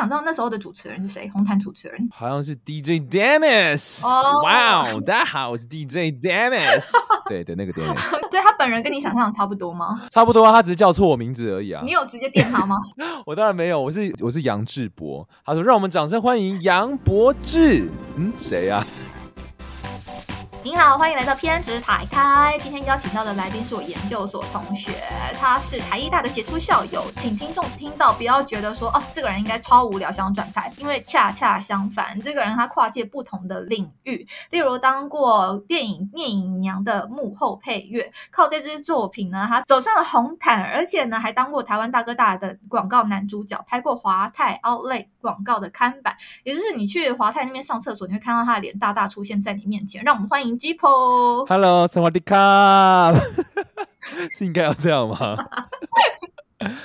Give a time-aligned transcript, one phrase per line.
[0.00, 1.28] 想知道那时候的主持人是谁？
[1.30, 4.02] 红毯主持人好像是 DJ Dennis。
[4.08, 6.90] 哦哇哦，大家好，我是 DJ Dennis。
[7.28, 10.00] 对对，那个 Dennis， 对他本人跟你想象的差不多吗？
[10.10, 11.90] 差不多啊，他只是叫错我名字而已啊你。
[11.90, 12.78] 有直接电他吗？
[13.26, 15.28] 我当然没有，我是我是杨志博。
[15.44, 17.86] 他说让我们掌声欢迎杨博志。
[18.16, 18.82] 嗯，谁啊？
[20.62, 22.54] 您好，欢迎来到偏执台开。
[22.58, 24.92] 今天邀请到的来宾是我研究所同学，
[25.40, 27.02] 他是台艺大的杰出校友。
[27.16, 50.04] 请听众听到不要觉得说哦，这个人应该超无聊，想转台，因为恰恰相反，这个人他跨界不同的领域， 例如当过电影《聂隐娘》的幕后配乐，靠这支作品呢，他走上了红毯，而且呢还当过台湾大哥大的广告男主角，拍过华泰 Outlet 广告的看板，也就是你去华泰那边上厕所，你会看到他的脸大大出现在你面前。
[50.04, 50.49] 让我们欢迎
[51.46, 53.12] Hello，萨瓦迪卡，
[54.36, 55.36] 是应该要这样吗？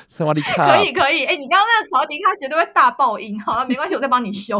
[0.07, 4.57] 萨瓦迪卡，可以可以，哎、你刚刚那个曹迪卡绝对会大爆音，好了， 没关系，我再帮你修。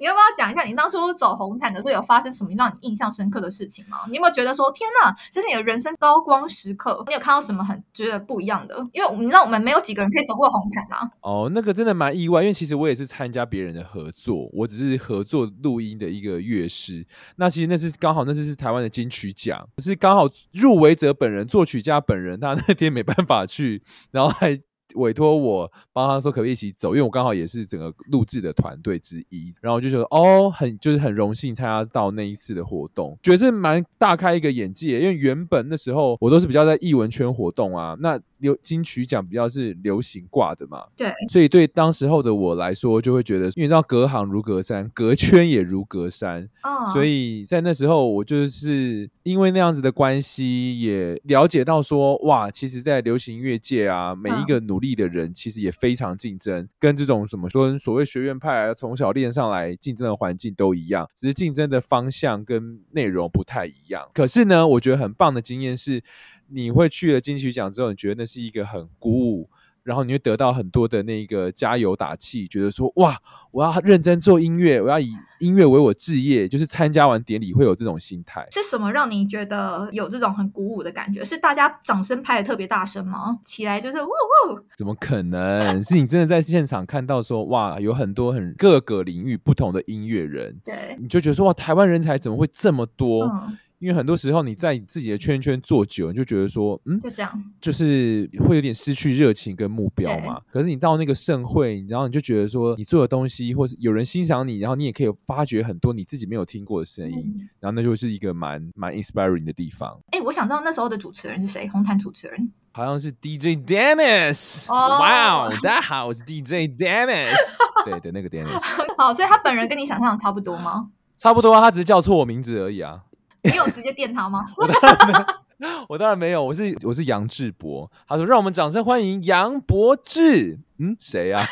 [0.00, 3.98] 你要不要讲一下你当初走红毯的时候有发生什么让你印象深刻的事情吗？
[4.08, 7.04] 你有没有觉得说，天呐，这是你的人生高光时刻？
[7.06, 8.76] 你有看到什么很觉得不一样的？
[8.92, 11.08] 因为你知道我们没有几个人可以走过红毯啊。
[11.20, 17.06] 哦，那个真的蛮意外，因为其实我也是参加别人的合作，我只是合作录音的一个乐师。
[17.36, 24.47] 那其实那是刚好那次是台湾的金曲奖，可是刚好入围者本人、作曲家本人，他那天没办法去，然后还
[24.94, 64.08] 委托我帮他说可不可以一起走，因为我刚好也是整个录制的团队之一，然后我就觉得哦，很就是很荣幸参加到那一次的活动，觉得是蛮大开一个眼界，因为原本那时候我都是比较在艺文圈活动啊，那流金曲奖比较是流行挂的嘛，对，所以对当时候的我来说，就会觉得，因为你知道隔行如隔山，隔圈也如隔山，哦，所以在那时候，我就是因为那样子的关系，也了解到说，哇，其实，在流行音乐界啊，每一个努努力的人，其实也非常竞争，跟这种什么说所谓学院派啊，从小练上来竞争的环境都一样，只是竞争的方向跟内容不太一样。
[64.14, 66.00] 可是呢，我觉得很棒的经验是，
[66.46, 69.50] 你会去了金曲奖之后，你觉得那是一个很鼓舞。
[69.88, 73.16] 然后你会得到很多的那个加油打气，觉得说哇，
[73.50, 78.46] 我要认真做音乐，我要以音乐为我置业，就是参加完典礼会有这种心态。
[78.50, 81.24] 是什么让你觉得有这种很鼓舞的感觉？
[81.24, 83.38] 是大家掌声拍的特别大声吗？
[83.46, 85.82] 起来就是呜呜，怎么可能？
[85.82, 93.24] 是你真的在现场看到说哇，有很多很各个领域不同的音乐人，对，你就觉得说哇，台湾人才怎么会这么多？
[93.24, 100.40] 嗯，因为很多时候你在自己的圈圈做久，你就觉得说，嗯，就这样，就是会有点失去热情跟目标嘛。
[100.50, 109.96] 可是你到那个盛会，然后你就觉得说，你做的东西，或是有人欣赏你，然后你也可以发掘很多你自己没有听过的声音，嗯然后那就是一个蛮蛮 inspiring 的地方。
[110.10, 111.68] 哎、我想知道那时候的主持人是谁？
[111.68, 112.52] 红毯主持人。
[112.72, 117.36] 好像是 DJ Dennis，哦哇哦，大家好，我是 DJ Dennis，
[117.84, 118.60] 对的，那个 Dennis，
[118.96, 120.90] 好，所以他本人跟你想象的差不多吗？
[121.16, 123.02] 差不多啊，他只是叫错我名字而已啊。
[123.42, 124.44] 你有直接电他吗？
[125.88, 127.90] 我当然没有，我是我是杨志博。
[128.06, 130.60] 他说让我们掌声欢迎杨博志。
[130.78, 131.44] 嗯，谁呀、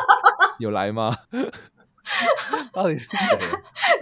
[0.60, 1.16] 有来吗？
[2.72, 3.38] 到底是谁？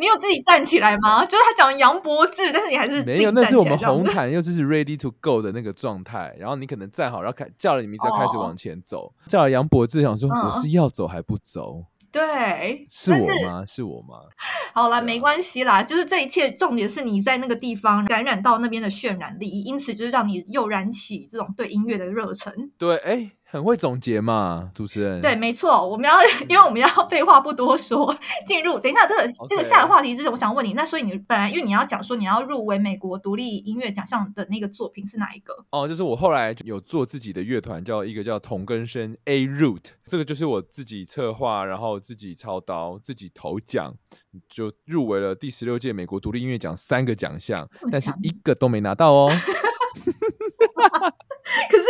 [0.00, 1.25] 你有自己站起来吗？
[1.25, 6.34] 就是他讲杨博志，但是你还是没有，那是我们红毯，又就是 ready to go 的那个状态。
[6.39, 9.12] 然后你可能站好，然后开叫了你名字，要开始哦往前走。
[9.28, 11.84] 叫了杨博志，想说嗯我是要走还不走？
[12.14, 13.64] 对，是我吗？
[13.66, 14.20] 是我吗？
[14.72, 22.70] 好了，没关系啦，就是这一切重点是你在那个地方感染到那边的渲染力，因此就是让你又燃起这种对音乐的热忱。
[22.78, 25.20] 对，哎，很会总结嘛，主持人。
[25.20, 26.16] 对，没错，我们要
[26.50, 28.12] 因为我们要 废话不多说，
[28.48, 35.54] 进入等一下这个这个下个话题之前，我想问你，那所以你本来因为你要讲说你要入围美国独立音乐奖项的那个作品是哪一个？
[35.70, 43.94] 哦，就是我后来有做自己的乐团，叫一个叫同根生 A Root，这个就是我自己策划，然后自己操刀，自己投奖，
[44.48, 49.31] 就入围了第十六届美国独立音乐奖三个奖项，但是一个都没拿到哦。
[51.70, 51.84] 可是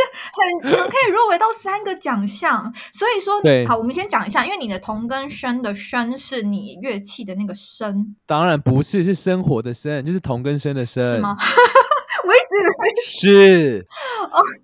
[0.65, 2.73] 很强，可以入围到三个奖项。
[2.93, 11.37] 所以说对，好，我们先讲一下，因为你的同根生的生是你乐器的那个生，当然不是，是生活的生，就是同根生的生，是吗？
[12.27, 13.87] 我一直以为是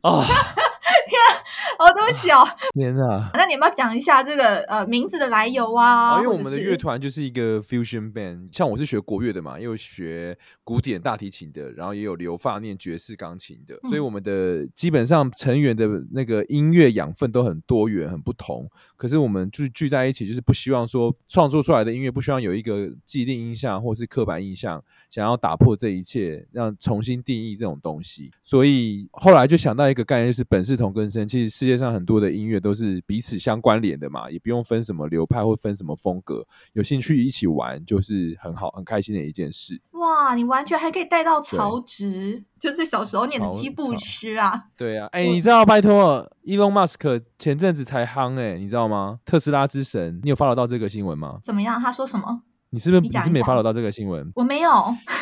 [0.03, 0.25] 哦，哦，
[1.95, 2.47] 对不起哦。
[2.75, 3.31] 天哪！
[3.35, 6.11] 那你要不要讲一下这个呃名字的来由啊？
[6.11, 18.69] 啊，因为我们的乐团就是一个 fusion band，像我是学国乐的嘛，也有学古典大提琴的，然后也有留发念爵士钢琴的，所以嗯我们的基本上成员的那个音乐养分都很多元、很不同。
[18.97, 28.31] 可是我们就是聚在一起，就是不希望说创作出来的音乐不希望有一个既定印象或是刻板印象，想要打破这一切，让重新定义这种东西。
[28.43, 39.81] 所以后来就想到一个概念，就是本是同根生，其实世界界上很多的音乐都是彼此相关联的嘛，也不用分什么流派或分什么风格，有兴趣一起玩就是很好很开心的一件事。
[39.93, 44.65] 哇，你完全还可以带到曹植，就是小时候念的七步诗啊。
[44.77, 49.21] 对啊， 哎，你知道拜托，Elon Musk 前阵子才夯哎，你知道吗？
[49.25, 51.41] 特斯拉之神，你有 follow 到这个新闻吗？
[51.45, 51.81] 怎么样？
[51.81, 52.43] 他说什么？
[52.73, 54.29] 你是不是你是没 follow 到这个新闻？
[54.35, 54.71] 我没有。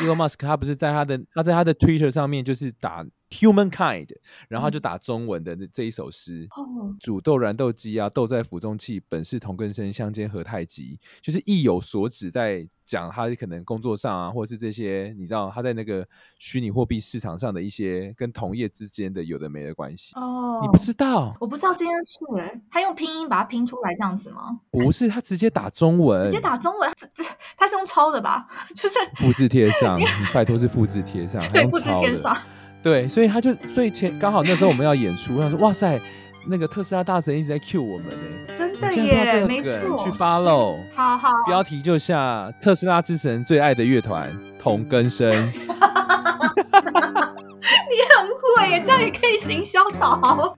[0.01, 3.05] Elon Musk 他不是在他的他在他的 Twitter 上面就是打。
[3.29, 4.09] Humankind，
[4.47, 6.47] 然后就打中文的这一首诗：
[6.99, 10.99] 煮豆燃豆萁啊，豆在釜中泣，本是同根生，相煎何太急。
[11.21, 16.07] 就是意有所指，在讲他可能工作上啊，或者是这些，你知道他在那个
[16.39, 20.15] 虚拟货币市场上的一些跟同业之间的有的没的关系。
[20.15, 21.35] 哦，你不知道？
[21.39, 24.59] 我不知道这件事哎，他用拼音把它拼出来这样子吗？
[24.71, 27.23] 不是，他直接打中文，直接打中文，这这
[27.55, 28.47] 他是用抄的吧？
[28.73, 29.99] 就是复制贴上，
[30.33, 32.35] 拜托是复制贴上， 对，复制贴上。
[32.81, 35.99] 对，所以他就，所以前刚好那时候我们要演出，他说：“哇塞，
[36.47, 45.65] 那个特斯拉大神一直在 cue 我们呢，真的耶，没错，去 follow，好好，标题就下特斯拉之神最爱的乐团同根生， 你
[48.09, 50.57] 很会耶，这样也可以行销到。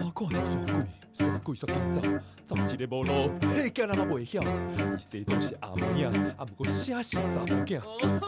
[0.00, 0.74] 我靠，你说贵。
[1.12, 2.00] 山鬼煞紧走，
[2.46, 4.40] 走一个无路，迄囝人也袂晓。
[4.42, 7.80] 伊西装是阿妹啊，啊，不过声是查某囝。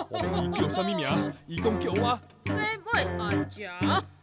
[0.08, 1.06] 我问伊叫啥物名，
[1.46, 3.70] 伊讲叫我西妹阿姐。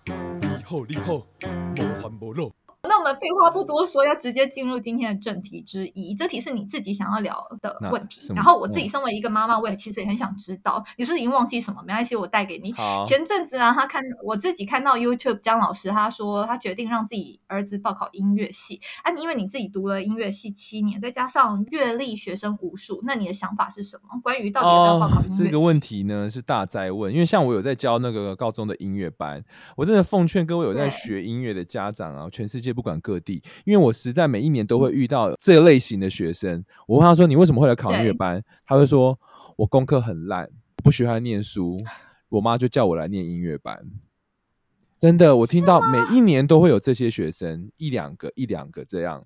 [0.05, 2.62] 你好，你好，无烦无恼。
[3.03, 6.15] 那我们废话不多说，要直接进入今天的正题之一。
[6.15, 10.81] 这题是你自己想要聊的问题，然后我自己身为一个妈妈，我也其实也很想知道。
[10.95, 11.83] 你是已经忘记什么？
[11.85, 12.73] 没关系，我带给你。
[13.05, 18.79] 前阵子啊，他看我自己看到 YouTube 姜老师，他说他决定让自己儿子报考音乐系。
[19.03, 24.17] 啊，因为你自己读了音乐系七年，再加上阅历学生无数，那你的想法是什么？
[24.23, 27.11] 关于到底要不要报考音乐这个问题呢，是大灾问。
[27.11, 29.43] 因为像我有在教那个高中的音乐班，
[29.75, 33.41] 我真的奉劝各位有在学音乐的家长啊，全世界不管各地。
[33.65, 39.19] 因为我实在每一年都会遇到这类型的学生，我问他说：“你为什么会来考音乐班？”他会说
[39.57, 40.49] ：“我功课很烂，
[40.83, 41.77] 不喜欢念书，
[42.29, 43.83] 我妈就叫我来念音乐班。”
[44.97, 49.25] 真的，我听到每一年都会有这些学生，一两个、一两个这样。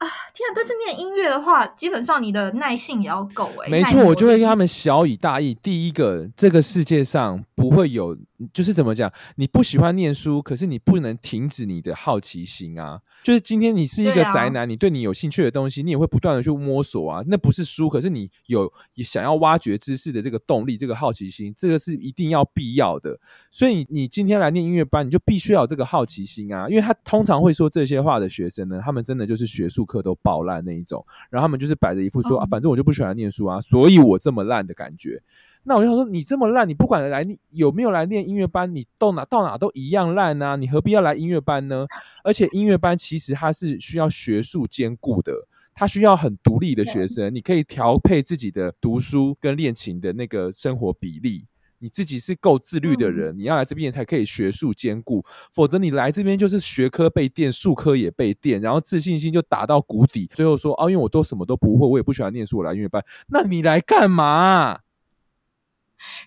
[0.00, 0.52] 啊，天啊！
[0.54, 3.68] 但是念音乐的话，基本上你的耐性也要够哎。
[3.68, 5.54] 没错，我就会跟他们小以大义。
[5.54, 8.18] 第一个，这个世界上不会有。
[8.54, 9.12] 就是怎么讲？
[9.36, 12.98] 你不喜欢念书，可是你不能停止你的好奇心啊！
[13.22, 17.22] 就是今天你是一个宅男，你对你有兴趣的东西，你也会不断的去摸索啊。
[17.26, 18.72] 那不是书，可是你有
[19.04, 23.20] 想要挖掘知识的这个动力，这个好奇心，这个是一定要必要的。
[23.50, 26.66] 所以你今天来念音乐班，你就必须要有这个好奇心啊！
[26.66, 35.20] 因为他通常会说这些话的学生呢，他们真的就是学术课都爆烂那一种，然后他们就是摆着一副说啊，反正我就不喜欢念书啊，所以我这么烂的感觉。
[35.62, 40.56] 那我就想说，你这么烂，你不管来你有没有来念音乐班，你到哪到哪都一样烂啊！
[40.56, 41.86] 你何必要来音乐班呢？
[42.24, 45.34] 而且音乐班其实它是需要学术兼顾的，
[45.74, 51.44] 它需要很独立的学生，你可以调配自己的读书跟练琴的那个生活比例。
[51.80, 64.80] 你自己是够自律的人，你要来这边才可以学术兼顾，否则你来这边就是学科被电，术科也被电，然后自信心就打到谷底，最后说啊，因为我都什么都不会，我也不喜欢念书，我来音乐班，那你来干嘛？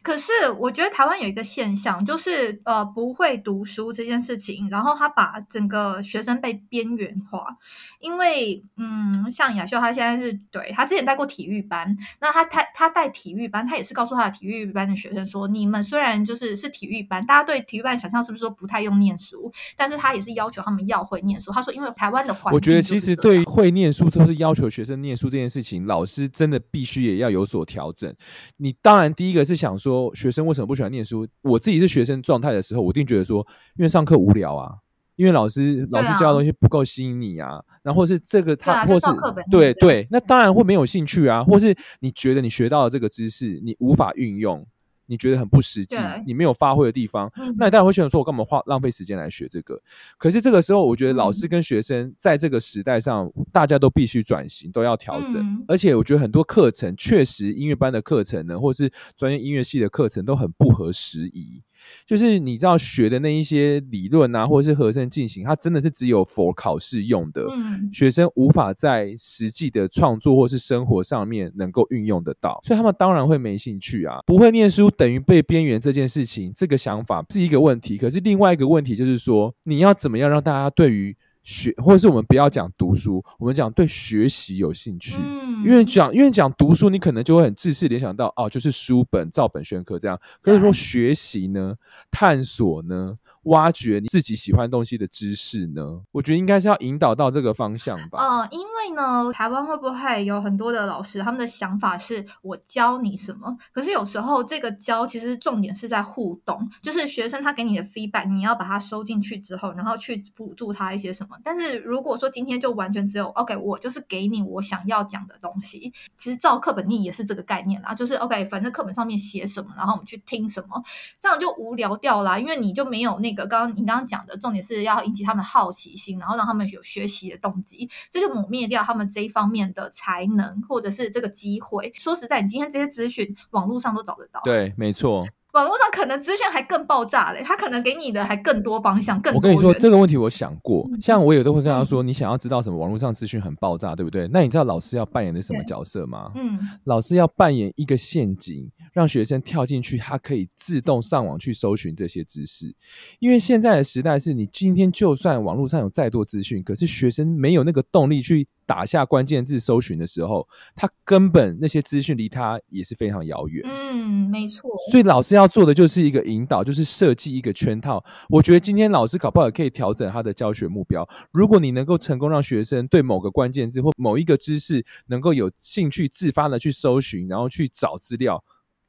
[0.02, 7.58] 可是我觉得台湾有一个现象，就是呃不会读书这件事情，然后他把整个学生被边缘化。
[8.00, 19.52] 因为嗯，像雅秀，他现在是对他之前带过体育班，那他他他带体育班，他也是告诉他的体育班的学生说，你们虽然就是是体育班，大家对体育班想象是不是说不太用念书？
[19.76, 21.52] 但是他也是要求他们要会念书。
[21.52, 28.14] 他说，因为台湾的环境，我觉得其实对会念书，就是要求学生念书这件事情，老师真的必须也要有所调整。
[28.58, 29.63] 你当然第一个是。
[29.64, 31.26] 想说学生为什么不喜欢念书？
[31.42, 34.76] 我自己是学生状态的时候，我一定觉得说，因为上课无聊啊，
[35.16, 39.06] 因为老师老师教的东西不够吸引你啊，然后是这个他或是
[39.50, 44.68] 对对，那当然会没有兴趣啊，或是你觉得你学到的这个知识你无法运用。
[45.14, 49.80] 你觉得很不实际，你没有发挥的地方，那你当然会选择说，我干嘛花浪费时间来学这个？
[50.18, 55.64] 可是这个时候，我觉得老师跟学生在这个时代上，大家都必须转型，都要调整。
[55.68, 61.62] 而且我觉得很多课程确实，音乐班的课程呢，或是专业音乐系的课程都很不合时宜。
[62.06, 67.48] 就是你知道学的那一些理论啊，或者是和声进行，它真的是只有 for 考试用的，
[67.92, 74.20] 学生无法在实际的创作或是生活上面能够运用得到，所以他们当然会没兴趣啊。
[74.26, 77.98] 不会念书等于被边缘这件事情，这个想法是一个问题。
[77.98, 85.18] 可是另外一个问题就是说，你要怎么样让大家对于学，或者是我们不要讲读书，我们讲对学习有兴趣。
[85.20, 90.20] 嗯，因为讲因为讲读书，你可能就会很自私联想到哦，就是书本照本宣科这样。
[90.42, 91.76] 可是说学习呢，
[92.12, 93.18] 探索呢？
[93.48, 96.00] 挖掘你自己喜欢东西的知识呢？
[96.14, 98.18] 我觉得应该是要引导到这个方向吧。
[98.18, 103.58] 呃，因为呢，台湾会不会有很多的老师，他们的想法是我教你什么？
[103.74, 111.36] 可是有时候这个教其实重点是在互动，就是学生他给你的 feedback，你要把它收进去之后，然后去辅助他一些什么。
[111.44, 120.82] 但是如果说今天就完全只有 OK，我就是给你我想要讲的东西，其实照课本念也是这个概念啦，就是 OK，反正课本上面写什么，然后我们去听什么，
[121.20, 123.34] 这样就无聊掉啦，因为你就没有那。
[123.34, 131.92] 个刚刚你刚刚讲的重点是要引起他们好奇心，然后让他们有学习的动机，这就抹灭掉他们这一方面的才能或者是这个机会。
[131.96, 134.40] 说实在，你今天这些资讯网络上都找得到。
[134.44, 135.26] 对，没错。
[135.54, 142.78] 网络上可能资讯还更爆炸嘞，他可能给你的还更多方向，更我跟你说这个问题，我想过，像我也都会跟他说，你想要知道什么？
[142.78, 144.28] 网络上资讯很爆炸，对不对？
[144.30, 146.32] 那你知道老师要扮演的什么角色吗？
[146.34, 152.76] 嗯，老师要扮演一个陷阱，让学生跳进去，他可以自动上网去搜寻这些知识。
[153.20, 158.48] 因为现在的时代是你今天就算网络上有再多资讯，可是学生没有那个动力去。
[158.66, 163.64] 打下关键字搜寻的时候，他根本那些资讯离他也是非常遥远。
[163.66, 164.70] 嗯，没错。
[164.92, 168.04] 所以老师要做的就是一个引导，就是设计一个圈套。
[168.30, 171.08] 我觉得今天老师搞不好也可以调整他的教学目标。
[171.32, 178.44] 如果你能够成功让学生对某个关键字或某一个知识能够有兴趣，自发的去搜寻，然后去找资料，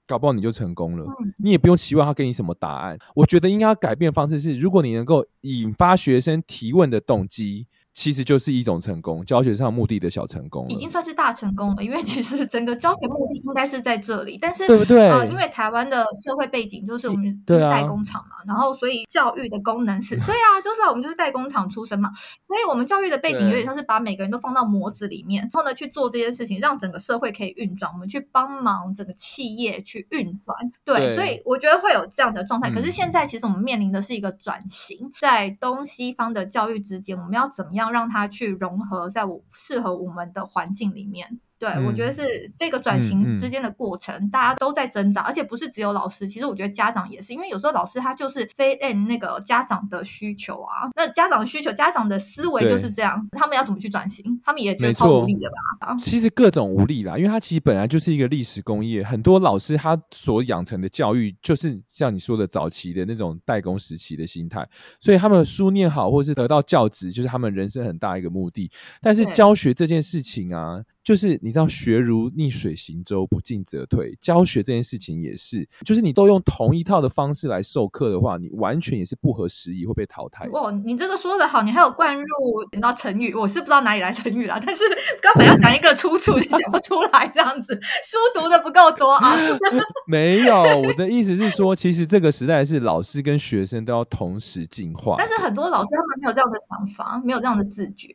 [0.06, 1.06] 搞不好你就成功了。
[1.38, 2.98] 你也不用期望他给你什么答案。
[3.14, 7.66] 我觉得应该要改变方式是，如果你能够引发学生提问的动机。
[7.94, 11.82] 其实就是一种成功，教学上目的的小成功，已经算是大成功了。
[11.82, 15.08] 因为其实整个教学目的应该是在这里，但是对不对？
[15.08, 22.10] 呃，因为台湾的社会背景就是我们是代工厂嘛，然后所以教育的功能是，对啊，就是我们就是代工厂出身嘛，
[22.48, 30.56] 所以我们教育的背景有点像是把每个人都放到模子里面，然后呢去做这件事情，让整个社会可以运转，我们去帮忙整个企业去运转。
[30.84, 32.72] 对，所以我觉得会有这样的状态。
[32.72, 37.83] 可是现在其实我们面临的是一个转型，在东西方的教育之间，我们要怎么样？
[37.84, 41.40] 要让它去融合在我适合我们的环境里面。
[41.58, 55.48] 对，我觉得是这个转型之间的过程，大家都在挣扎，而且不是只有老师，其实我觉得家长也是，因为有时候老师他就是非按那个家长的需求啊，那家长的需求，家长的思维就是这样，他们要怎么去转型，他们也觉得超无力的
[55.80, 55.96] 吧？
[56.00, 64.68] 其实各种无力啦，因为他其实本来就是一个历史工业，很多老师他所养成的教育就是像你说的早期的那种代工时期的心态，
[65.00, 68.70] 所以他们书念好或是得到教职，就是他们人生很大一个目的。
[69.00, 70.82] 但是教学这件事情啊。
[71.04, 74.16] 就是你知道，学如逆水行舟，不进则退。
[74.18, 80.48] 教学这件事情也是，就是你都用同一套的方式来授课的话，你完全也是不合时宜，会被淘汰。
[80.50, 82.24] 哦，你这个说的好，你还有灌入
[82.72, 84.82] 你知道成语，我是不知道哪里来成语了，但是
[85.20, 89.36] 根本要讲一个出处，你讲不出来这样子，书读的不够多啊。
[90.08, 98.08] 没有，我的意思是说，其实这个时代是老师跟学生都要同时进化，但是很多老师他们没有这样的想法，没有这样的自觉。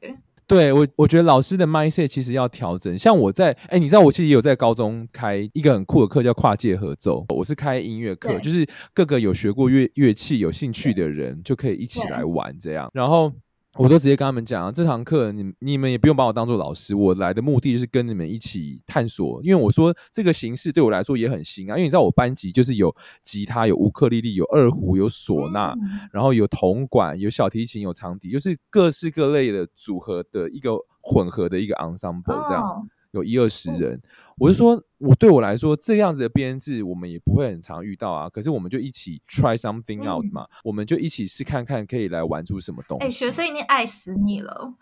[0.50, 2.98] 对我，我觉得老师的 mindset 其实要调整。
[2.98, 7.26] 像我在，哎，你知道我其实也有在高中开一个很酷的课，叫跨界合奏。
[7.30, 12.90] 我是开音乐课，就是各个有学过乐乐器、有兴趣的人就可以一起来玩这样。
[12.94, 13.32] 然后。
[13.80, 19.42] 我都直接跟他们讲啊，这堂课你你们也不用把我当做老师，我来的目的就是跟你们一起探索。
[19.42, 22.94] 因为我说这个形式对我来说也很新啊，因为你知道我班级就是有
[23.24, 25.74] 吉他、有乌克丽丽、有二胡、有唢呐，
[26.12, 32.86] 然后有铜管、有小提琴、有长笛，就是各式各类的组合的一个混合的一个 ensemble 这样。
[33.12, 34.00] 有一二十人，
[34.38, 38.30] 我就说，我对我来说这样子的编制，我们也不会很常遇到啊。
[38.30, 43.06] 可是我们就一起 try something out 嘛，我们就一起试看看，可以来玩出什么东西。
[43.06, 44.74] 哎，学生已经爱死你了。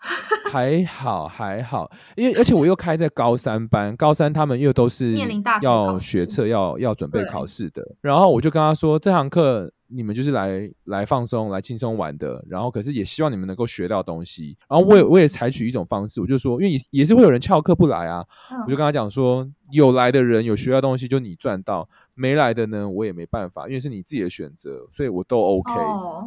[0.50, 7.96] 还好还好，因为而且我又开在高三班，高三他们又都是面临大要学测，要要准备考试的。
[8.00, 9.72] 然后我就跟他说，这堂课。
[9.88, 14.56] 你们就是来来放松、来轻松玩的，然后可是也希望你们能够学到东西。
[14.68, 18.24] 然后我也我也采取一种方式，我就说，因为也也是会有人翘课不来啊，
[18.64, 25.72] 我就跟他讲说，有来的人有学到东西，就你赚到；没来的呢，我也没办法，因为是你自己的选择，所以我都 OK。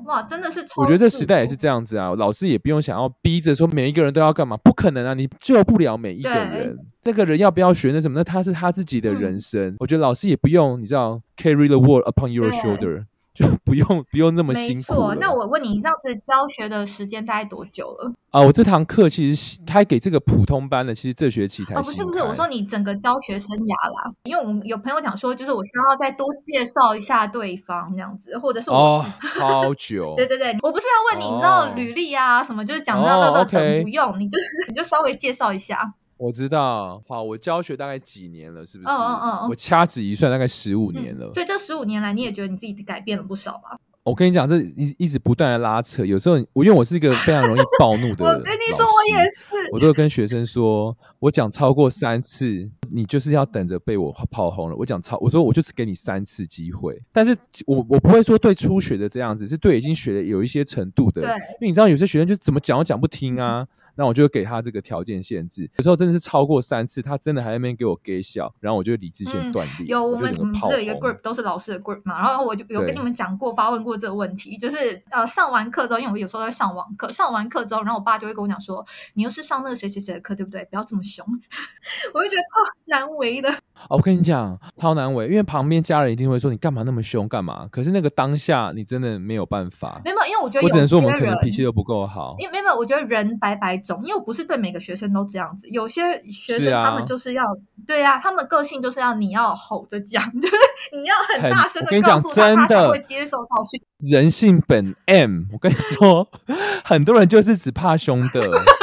[0.07, 6.77] 哇，真的是，我觉得这时代也是这样子啊，老师也不用想要逼着说每一个人都要干嘛，不可能啊，你救不了每一个人。
[7.03, 8.19] 那个人要不要学那什么？
[8.19, 9.75] 那他是他自己的人生。
[9.79, 13.05] 我觉得老师也不用，你知道，carry the world upon your shoulder。
[13.33, 15.13] 就不用不用那么辛苦。
[15.19, 18.11] 那我问你，你这样子教学的时间大概多久了？
[18.31, 21.75] 啊，我这堂课其实他给这个普通班的，其实这学期才。
[21.75, 30.13] 哦，不是不是，我说你整个教学生涯啦，因为我们有朋友讲说，就是我需要再多介绍一下对方这样子，或者是哦，超久。
[30.17, 34.38] 对对对，我不是要问你，你知道履历啊什么，就是讲到那个等不用，你就
[34.69, 35.93] 你就稍微介绍一下。
[36.21, 37.01] 我知道。
[37.07, 38.89] 好，我教学大概几年了，是不是？
[38.89, 41.33] 嗯嗯嗯嗯我掐指一算，大概十五年了。
[41.33, 43.79] 所以这十五年来，你也觉得你自己改变了不少吧？
[44.03, 49.48] 我跟你讲，这一一直不断的拉扯，有时候我因为我是一个非常容易暴怒的 我，跟你说，我也是。
[49.72, 54.75] 我都有跟学生说，我讲超过三次，你就是要等着被我炮轰了。
[54.75, 61.22] 我讲超，我说我就是给你三次机会，但是我我不会说对初学的这样子，是对已经学的有一些程度的。
[61.22, 63.65] 对因为你知道有些学生就怎么讲都讲不听啊，
[63.96, 65.70] 那我就会给他这个条件限制。
[65.77, 80.65] 有时候真的是超过三次，他真的还在那边给我给笑，然后我就理智线断裂，有我们我们就整个炮不是有一个 group 都是老师的 group 嘛，然后我就有跟你们讲过发问过这个问题，就是呃上完课之后，因为我有时候在上网课，上完课之后，然后我爸就会跟我讲说，你又是上那个谁谁谁的课，对不对？
[80.65, 81.25] 不要这么凶，
[82.13, 83.53] 我就觉得超难为的。
[83.89, 87.67] 哦，我跟你讲，超难为，因为旁边家人一定会说你干嘛那么凶，干嘛？
[87.71, 90.01] 可是那个当下你真的没有办法。
[90.05, 92.35] 没有，因为我觉得我只能说我们可能脾气都不够好。
[92.39, 97.43] 因为没有，我觉得人百百种，因为我不是对每个学生都这样子，有些学生他们就是要，
[97.88, 100.55] 对啊，他们个性就是要你要吼着讲， 就是
[100.93, 103.81] 你要很很大声的我跟你讲告诉他，他才真的会接受到去。
[104.00, 106.27] 人性本 M，我跟你说，
[106.83, 108.41] 很多人就是只怕凶的。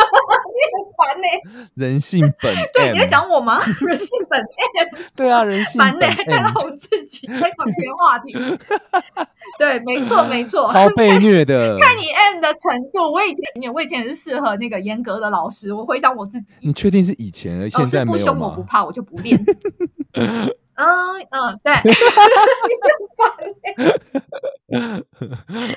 [1.09, 3.61] 烦呢、人性本 对，你在讲我吗？
[3.81, 8.35] 人性本 M，对啊，人性烦呢、本看到我自己 在抢钱话题。
[9.59, 10.71] 对，没错，没错。
[10.73, 11.77] 超被虐的。
[11.79, 12.61] 看你 M 的程
[12.93, 15.73] 度，我以前我以前也是适合那个严格的老师。
[15.73, 18.63] 我回想我自己，你确定是以前，现在没有师不凶我不？
[18.63, 19.39] 怕，我就不练。
[20.79, 20.87] 嗯
[21.31, 21.75] 嗯，对。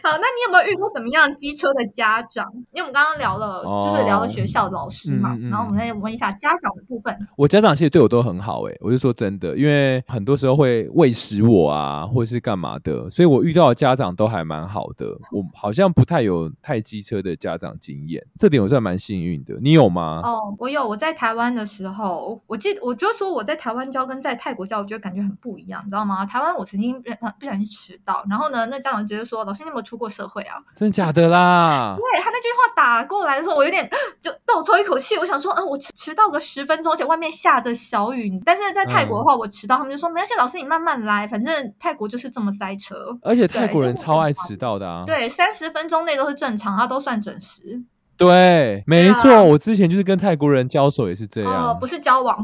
[0.03, 2.51] 好，那你有没有遇过怎么样机车的家长？
[2.72, 7.17] 因为我们刚刚聊了，就是聊了学校的老师嘛，然后我们再问一下家长的部分。
[7.36, 15.08] 我家长其实对我都很好诶、我就说真的，因为很多时候会喂食我啊，或者是干嘛的，所以我遇到的家长都还蛮好的。
[15.31, 19.58] 我好像不太有太机车的家长经验，这点我算蛮幸运的。
[19.62, 20.22] 你有吗？
[20.24, 26.26] 哦，我有我在台湾的时候，我记得我就说我在台湾教跟在泰国教，我觉得感觉很不一样，你知道吗？
[26.26, 31.96] 台湾我曾经不不小心迟到，然后呢，那家长直接说：“老师，你有没有出过社会啊？”真的假的啦？
[31.96, 33.90] 对他那句话打过来的时候，我有点
[34.22, 38.38] 就倒抽一口气，我想说，嗯，我迟迟到个十分钟，而且外面下着小雨。
[38.46, 43.18] 但是在泰国的话，我迟到，他们就说没关系，老师你慢慢来，反正泰国就是这么塞车。
[43.22, 45.06] 而且泰国人超爱迟到的啊。
[45.08, 47.82] 对，三十分钟内都是正常，他都算准时。
[48.18, 51.70] 对，没错，我之前就是跟泰国人交手也是这样。
[51.70, 52.38] 哦，不是交往，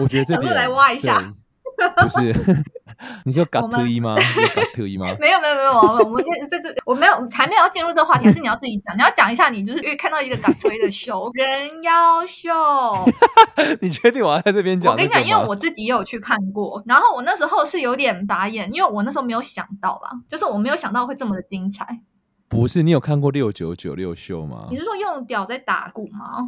[0.00, 1.26] 我觉得这想说点来挖一下对，
[1.96, 2.64] 不是，
[3.24, 4.14] 你说嘎我们特一吗？
[4.18, 5.06] 你说嘎特一吗？
[5.20, 12.50] 没有没有没有，我我们在这我没有还没有要进入这个话题，还是你要自己讲，你要讲一下你就是因为看到一个港推的秀，人妖秀。
[13.80, 14.92] 你确定我要在这边讲？
[14.92, 22.00] 我跟你讲，因为我自己也有去看过，然后我那时候是有点打眼，因为我那时候没有想到啦，就是我没有想到会这么的精彩。
[22.54, 24.76] 不是你有看过六九九六秀吗你？
[24.78, 26.46] 是说用屌在打鼓吗？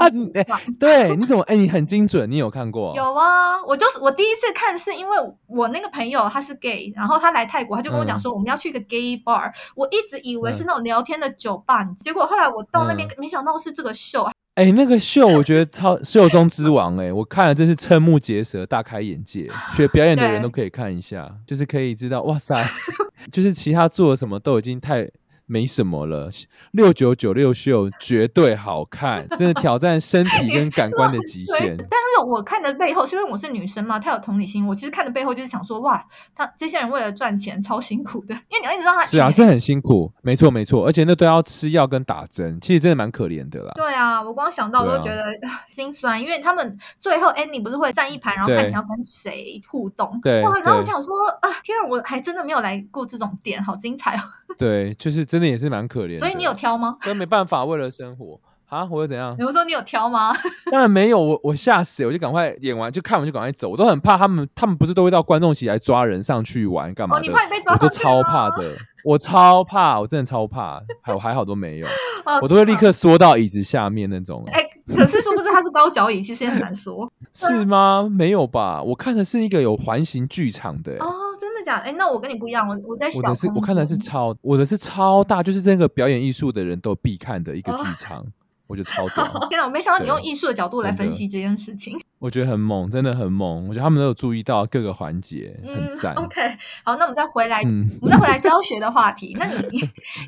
[0.80, 2.94] 对，你怎么哎，你很精准，你有看过？
[2.96, 19.50] 有啊，我就是我第一次看是因为我那个朋友他是 gay，然后他来泰国，他就跟我讲说我们要去一个 gay bar，、我一直以为是那种聊天的酒吧，结果后来我到那边、没想到是这个秀，哎，那个秀我觉得超秀中之王哎，我看了真是瞠目结舌，大开眼界。
[19.76, 22.66] 学表演的人都可以看一下，就是可以知道，哇塞，
[23.30, 25.06] 就是其他做的什么都已经太。
[25.46, 26.28] 没什么了，
[26.72, 31.76] 六九九六秀绝对好看，真的挑战身体跟感官的极，限。
[32.16, 34.66] 是我看的背后是因为我是女生嘛，她有同理心。
[34.66, 43.72] 我其实看的背后就是想说，哇，他这些人为了赚钱超辛苦的， 因为你要一直让他是啊，是很辛苦，没错没错，而且那都要吃药跟打针，其实真的蛮可怜的啦。
[43.76, 50.18] 对啊，我光想到都觉得、啊心酸，因为他们最后 Andy 不是会站一排，然后看你要跟谁互动。
[50.22, 54.20] 对哇，然后我想说啊，天啊，我还真的没有来过这种店，好精彩哦！
[54.56, 56.18] 对，就是真的也是蛮可怜的。
[56.18, 56.96] 所以你有挑吗？
[57.02, 59.36] 都没办法，为了生活啊，我又怎样？
[59.36, 60.34] 比如说你有挑吗？
[60.70, 67.26] 当然没有，我我吓死，我就赶快演完就看完就赶快走，我都很怕他们，他们不是都会到观众席来抓人上去玩干嘛哦，的？
[67.26, 68.50] 你怕你被抓我都上去吗超怕。
[68.56, 71.86] 的，我超怕，我真的超怕，还我还好都没有，
[72.26, 74.44] 哦我都会立刻缩到椅子下面那种。
[74.52, 77.10] 哎，可是殊不知它是高脚椅，其实也很难说。
[77.32, 78.08] 是吗？
[78.10, 78.82] 没有吧？
[78.82, 81.84] 我看的是一个有环形剧场的、欸哦，真的假的？
[81.84, 88.24] 哎，那我跟你不一样，我我在小我的是我看的是超，我的是超大，就是这个表演艺术的人都必看的一个哦剧场，
[88.66, 91.98] 我觉得超 屌，天哪，我没想到你用艺术的角度来分析这件事情。
[92.18, 93.68] 我觉得很猛，真的很猛。
[93.68, 96.14] 我觉得他们都有注意到各个环节，很赞。
[96.18, 96.40] OK，
[96.82, 99.36] 好，那我们再回来，嗯，我们再回来教学的话 题。
[99.38, 99.78] 那你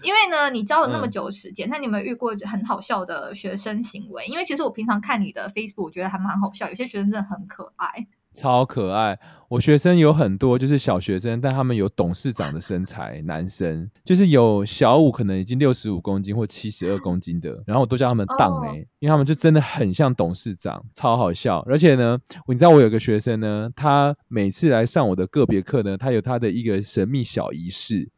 [0.02, 4.26] 因为呢，你教了那么嗯久的时间，那你有没有遇过很好笑的学生行为？
[4.26, 8.06] 因为其实我平常看你的 Facebook，我觉得还蛮好笑，有些学生真的很可爱。
[8.34, 9.18] 超可爱。
[9.48, 21.60] 我学生有很多就是小学生，但他们有董事长的身材，男生就是有小五可能已经六十五公斤或七十二公斤的，然后我都叫他们当哎、因为他们就真的很像董事长，超好笑。
[21.60, 28.10] 而且呢，你知道我有个学生呢，他每次来上我的个别课呢，他有他的一个神秘小仪式，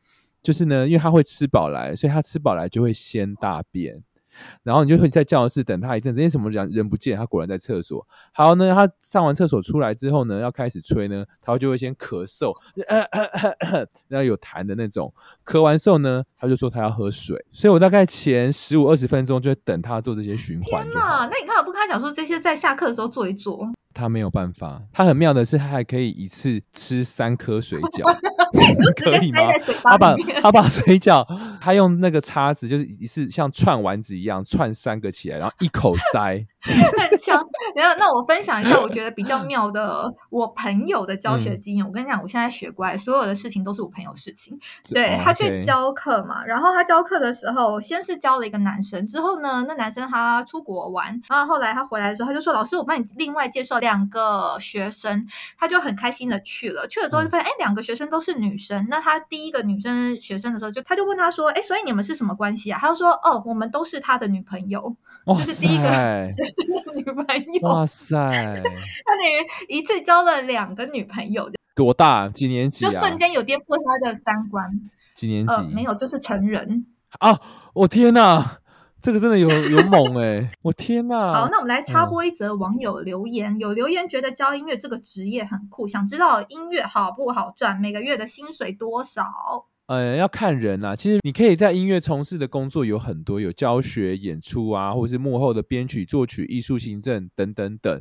[0.42, 4.03] 就是呢，因为他会吃饱来，所以他吃饱来就会先大便。
[4.62, 8.07] 然后你就会在教室等他一阵子，因为什么人人不见，他果然在厕所。
[8.33, 12.55] 好呢，他上完厕所出来之后呢，要开始吹呢，他就会先咳嗽，
[14.09, 15.12] 然后有痰的那种。
[15.45, 20.95] 咳完之后呢，他就说他要喝水，所以我大概前十五二十分钟就会等他做这些循环天。
[20.95, 23.69] 哪，那你干嘛不跟他讲说这些在下课的时候做一做？
[23.92, 28.05] 他没有办法，他很妙的是，他还可以一次吃三颗水饺，
[29.03, 29.40] 可以吗
[29.83, 30.16] 他把。
[30.42, 31.26] 他把水饺，
[31.61, 36.46] 他用那个叉子，就是一次像串丸子一样串三个起来，然后一口塞。
[36.66, 37.42] 很强。
[37.75, 41.87] 然后，那我分享一下我觉得比较妙的我朋友的教嗯学经验。
[41.87, 44.59] 我跟你讲，我现在学乖，所有的事情都是我朋友事情。
[44.92, 55.27] 对、哦他去教课嘛，然后他教课的时候，先是教了一个男生，之后呢，那男生他出国玩，然后后来他回来的时候，他就说：“老师，我帮你另外介绍两个学生。”
[55.59, 58.87] 他就很开心的去了，去了之后就嗯发现，哎、两个学生都是女生。
[58.88, 64.94] 那他第一个女生学生的时候，就他就问他说：“哎，所以你们是什么关系啊？”他就说：“哦，我们都是他的女朋友，哇
[65.38, 72.29] 就是第一个塞， 学生的女朋友。”哇塞， 他等于一次交了两个女朋友，多大？
[72.29, 72.90] 几年级啊？
[72.90, 74.71] 就瞬间有颠覆他的三观。
[75.14, 75.53] 几年级？
[75.55, 76.87] 呃，没有，就是成人。
[77.19, 77.38] 啊！
[77.75, 78.59] 我天哪，
[79.01, 81.33] 这个真的有有猛哎、我天哪！
[81.33, 89.66] 好，那我们来插嗯播一则网友留言，有留言觉得教音乐这个职业很酷，想知道音乐好不好赚，每个月的薪水多少？
[89.90, 90.94] 呃，要看人啦。
[90.94, 98.00] 其实你可以在音乐从事的工作有很多，有教学、演出啊，或是幕后的编曲、作曲、艺术行政等等等。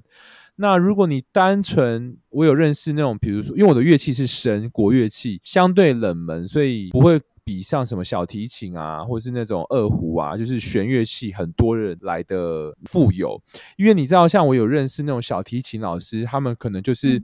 [0.58, 13.42] 那如果你单纯，我有认识那种，比如说，因为我的乐器是笙国乐器，相对冷门，所以不会比上什么小提琴啊，或是那种二胡啊，就是弦乐器很多人来的富有。
[13.78, 17.20] 因为你知道，像我有认识那种小提琴老师，他们可能就是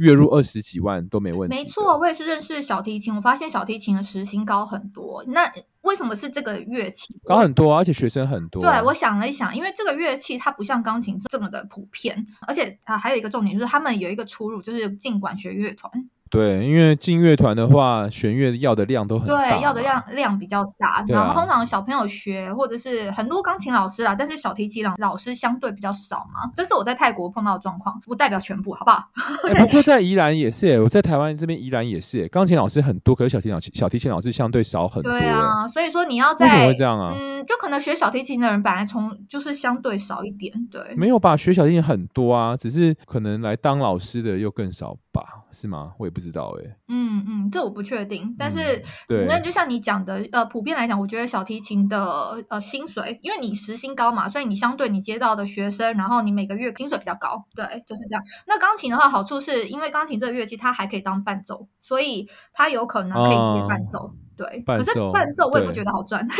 [0.00, 1.54] 月入二十几万都没问题。
[1.54, 5.22] 嗯没错，，我也是认识小提琴，我发现小提琴的时薪高很多。
[5.28, 7.14] 那为什么是这个乐器？
[7.24, 8.62] 高很多啊，而且学生很多。
[8.62, 15.90] 对，我想了一想，因为这个乐器它不像钢琴这么的普遍，而且啊还有一个重点就是他们有一个出入，就是尽管学乐团，
[16.30, 21.00] 对，因为进乐团的话，弦乐要的量都很大，对，要的量量比较大。
[21.00, 26.48] 啊然后通常小朋友学或者是很多钢琴老师啦，但是小提琴老老师相对比较少嘛。
[26.54, 29.10] 这是我在泰国碰到的状况，不代表全部，好不好？
[29.52, 35.10] 哎不过在宜兰也是耶，我在台湾这边宜兰也是耶，钢琴老师很多，可是小提琴老师小提琴老师相对少很多。
[35.10, 37.12] 对，啊，所以说你要在为什么会这样啊？
[37.18, 40.80] 嗯，就可能学小提琴的人本来从就是相对少一点，对。
[40.96, 41.36] 没有吧？
[41.36, 45.42] 学小提琴很多啊，只是可能来当老师的又更少吧？
[45.52, 45.92] 是吗？
[45.98, 46.76] 我也不知道哎。
[46.88, 58.22] 嗯嗯，这我不确定，但是嗯对，那就像你讲的，呃，普遍来讲，我觉得小提琴的呃薪水，因为你时薪高嘛，所以你相对你接到的学生，然后你每个月薪水比较高，对，就是这样。
[58.46, 64.14] 那钢琴的话，好处是因为钢琴这个乐器它还可以当伴奏，所以它有可能可以接伴奏。
[64.36, 66.34] 对，可是伴奏我也不觉得好赚，因为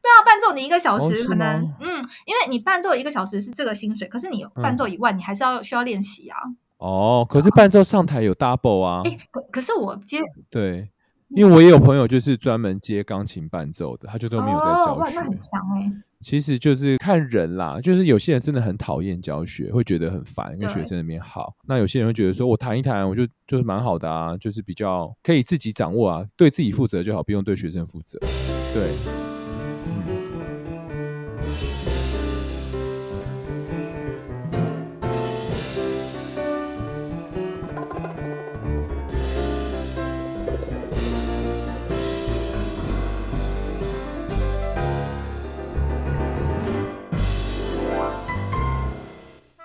[0.00, 1.88] 对啊，伴奏你一个小时可能、吗嗯，
[2.24, 6.40] 因为你伴奏一个小时是这个薪水，可是你伴奏以外，你还是要需要练习啊。
[6.78, 10.18] 哦，可是伴奏上台有 double 啊，哎、可可是我接
[10.50, 10.88] 对，
[11.28, 15.00] 因为我也有朋友就是专门接钢琴伴奏的，他就都没有在哦，教学。
[15.00, 21.54] 哇那很强哎、其实就是看人啦，就是有些人真的很讨厌教学，会觉得很烦，跟学生那边好。
[21.66, 28.18] 那有些人会觉得说，我弹一弹，我就就是蛮好的啊，就是比较可以自己掌握啊，对自己负责就好，不用对学生负责。
[28.72, 28.92] 对，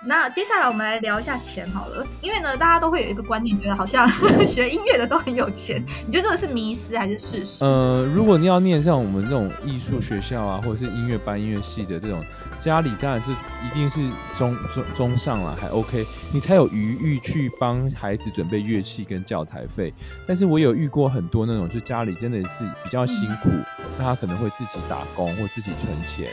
[0.06, 4.08] 那接下来我们来聊一下钱好了，因为呢，大家都会有一个观念，觉得好像
[4.46, 5.82] 学音乐的都很有钱。
[6.06, 7.64] 你觉得这个是迷思还是事实？
[7.64, 12.22] 呃，如果你要念像我们这种艺术学校啊，或者是音乐班、音乐系的这种，
[12.60, 14.00] 家里当然是一定是
[14.34, 19.92] 中中中上了，还 OK，你才有余裕去帮孩子准备乐器跟教材费。
[20.26, 23.48] 但是我有遇过很多那种，就家里真的是比较辛苦，
[23.98, 26.28] 那他可能会自己打工或自己存钱，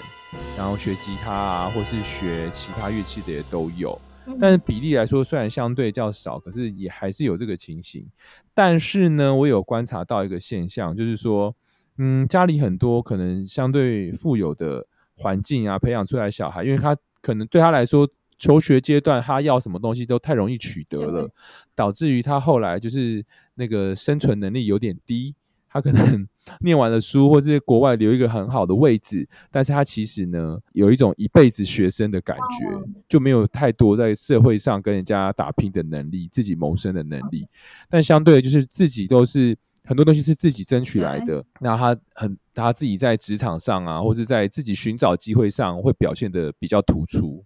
[0.58, 4.00] 然后学吉他啊，或是学其他乐器的也都有。
[4.28, 8.08] 嗯但是比例来说，虽然相对较少，可是也还是有这个情形。
[8.54, 11.54] 但是呢，我有观察到一个现象，就是说，
[11.98, 14.86] 嗯，家里很多可能相对富有的
[15.16, 21.28] 环境啊，培养出来的小孩，因为他可能对他来说，求学阶段他要什么东西都太容易取得了，
[21.74, 25.36] 导致于他后来就是那个生存能力有点低。
[25.72, 26.28] 他可能
[26.60, 37.48] 念完了书，或是国外留一个很好的位置，但是他其实呢有一种一辈子学生的感觉，就没有太多在社会上跟人家打拼的能力，自己谋生的能力。
[37.90, 47.44] 但相对的，就是自己都是很多东西是自己争取来的，那他很他自己在职场上啊，或是在自己寻找机会上，会表现的比较突出。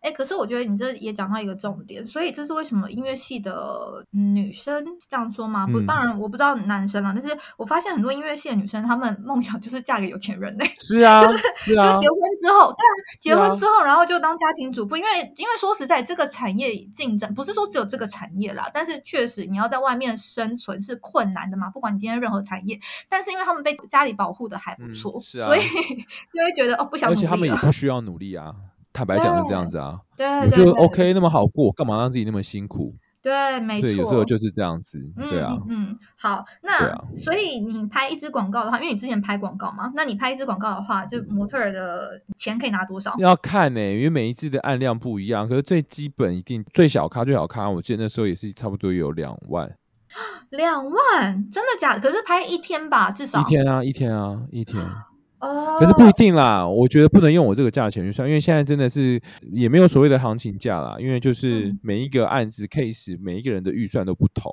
[0.00, 5.66] 哎，可是我觉得你这也讲到一个重点，所以这是为什么音乐系的女生这样说吗？
[5.66, 10.64] 不，当然我不知道男生了，但是我发现很多音乐系的女生，她们梦想就是嫁给有钱人呢。
[10.80, 11.22] 是啊，
[11.56, 25.60] 是啊，结婚之后，对啊，结婚之后，然后就当家庭主妇，因为因为说实在，这个产业竞争不是说只有这个产业啦，但是确实你要在外面生存是困难的嘛，不管你今天任何产业，但是因为他们被家里保护的还不错，是啊，所以
[26.32, 28.54] 就会觉得哦，不想，而且他们也不需要努力啊。
[28.98, 32.92] 坦白讲是这样子啊，对，我就 OK，那么好过，干嘛让自己那么辛苦？
[33.22, 43.14] 对，没错，有时候就是这样子，对啊，嗯，好，那所以你拍一支广告的话，因为你之前拍广告嘛，那你拍一支广告的话，就模特儿的钱可以拿多少？
[43.18, 49.70] 要看呢，因为每一支的案量不一样，可是最基本一定最小咖最小咖，我记得那时候也是差不多有两万，
[50.50, 52.00] 两万，真的假的？
[52.00, 54.82] 可是拍一天吧，至少一天啊，一天啊，一天。
[55.78, 59.20] 可是不一定啦，我觉得不能用我这个价钱去算，因为现在真的是
[59.52, 64.52] 也没有所谓的行情价啦，因为就是每一个案子 case，每一个人的预算都不同。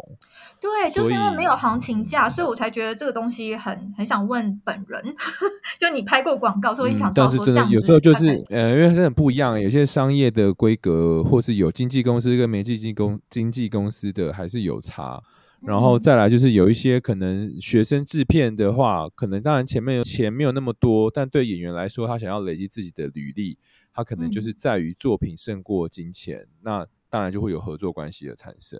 [0.62, 5.04] 对，就是因为没有行情价，所以我才觉得这个东西很很想问本人，
[5.80, 15.22] 就你拍过广告，所以想知道说这样有时候就是呃，因为真的不一样，有些商业的规格，或是有经纪公司跟没经纪公经纪公司的还是有差。
[15.62, 23.58] 然后再来就是有一些可能学生制片的话，可能当然前面钱没有那么多，但对演员来说，他想要累积自己的履历，
[23.94, 28.80] 他可能就是在于作品胜过金钱，那当然就会有合作关系的产生。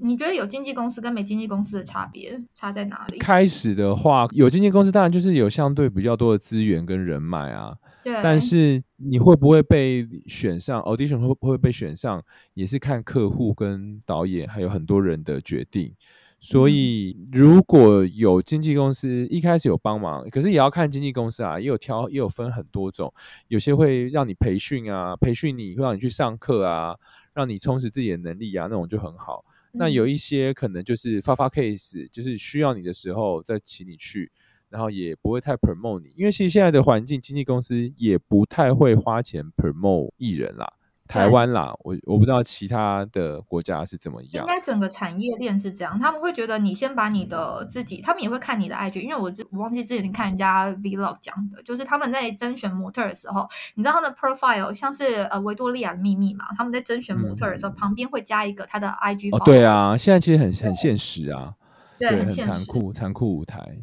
[0.00, 3.18] 你觉得有经纪公司跟没经纪公司的差别差在哪里？
[3.18, 7.76] 开始的话，有经纪公司当然就是有相对比较多的资源跟人脉啊。
[8.02, 8.14] 对。
[8.22, 12.22] 但是你会不会被选上？audition 会不会被选上，
[12.54, 15.92] 也是看客户跟导演还有很多人的决定。
[16.40, 23.12] 所以如果有经纪公司一开始有帮忙，可是也要看经纪公司啊，也有挑，也有分很多种。
[23.48, 26.94] 有些会让你培训啊，培训你会让你去上课啊，
[27.34, 29.44] 让你充实自己的能力啊，那种就很好。
[29.72, 34.30] 那有一些可能就是发发 case，就是需要你的时候再请你去，
[34.68, 40.72] 然后也不会太 promote 你，因为其实现在的环境，经纪公司也不太会花钱 promote 艺人啦。
[41.08, 44.44] 台湾啦，我我不知道其他的国家是怎么样。
[44.44, 59.34] 应该整个产业链是这样，他们会觉得你先把你的自己，他们也会看你的 IG，因为我我忘记之前看人家 Vlog 讲的，就是他们在甄选模特的时候，你知道他的 profile 像是呃维多利亚的秘密嘛，他们在甄选模特的时候，旁边会加一个他的 IG。
[59.34, 61.54] 哦，对啊，现在其实很很现实啊，
[61.98, 63.78] 对，很残酷，残酷舞台。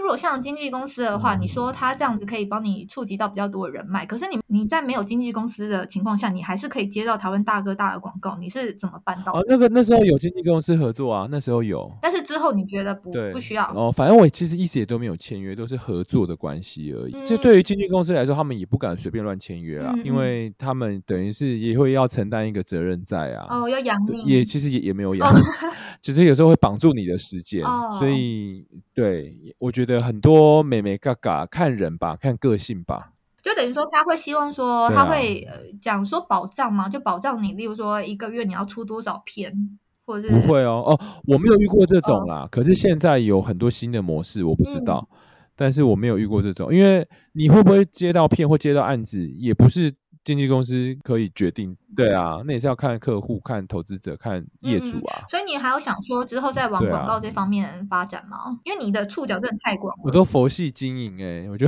[0.00, 9.32] 那如果像经纪公司的话，你说他这样子可以帮你触及到比较多的人脉，可是你你在没有经纪公司的情况下，你还是可以接到台湾大哥大的广告，你是怎么办到？
[9.34, 11.92] 哦，那个那时候有经纪公司合作啊，那时候有。
[12.00, 13.70] 但是之后你觉得不不需要？
[13.74, 17.12] 哦，反正我其实一直也都没有签约，都是合作的关系而已。
[17.24, 23.46] 就对于经纪公司来说，他们也不敢随便乱签约啦，因为他们等于是也会要承担一个责任在啊。
[23.50, 24.22] 哦，要养你。
[24.24, 25.34] 也其实也也没有养，
[26.00, 29.80] 只是有时候会绑住你的时间，哦所以对我觉。
[29.80, 35.46] 觉得很多美眉嘎嘎看人吧，看个性吧，就等于说他会希望说他会
[35.82, 36.88] 讲说保障吗？
[36.88, 42.48] 就保障你，例如说一个月你要出多少片，或者是不会哦哦，我没有遇过这种啦。
[42.50, 45.08] 可是现在有很多新的模式，我不知道，
[45.54, 49.92] 但是我没有遇过这种，因为你会不会接到片或接到案子，也不是。
[50.22, 55.24] 经纪公司可以决定，对啊，那也是要看客户、看投资者、看业主啊。
[55.28, 58.58] 所以你还有想说之后再往广告这方面发展吗？
[58.64, 60.02] 因为你的触角真的太广了。
[60.04, 61.66] 我都佛系经营哎，我就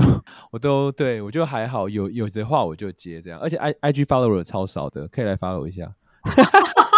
[0.51, 5.95] 我都对我就还好，有有的话我就接这样，而且 i i g follower 超少的，可以来 follow 一下。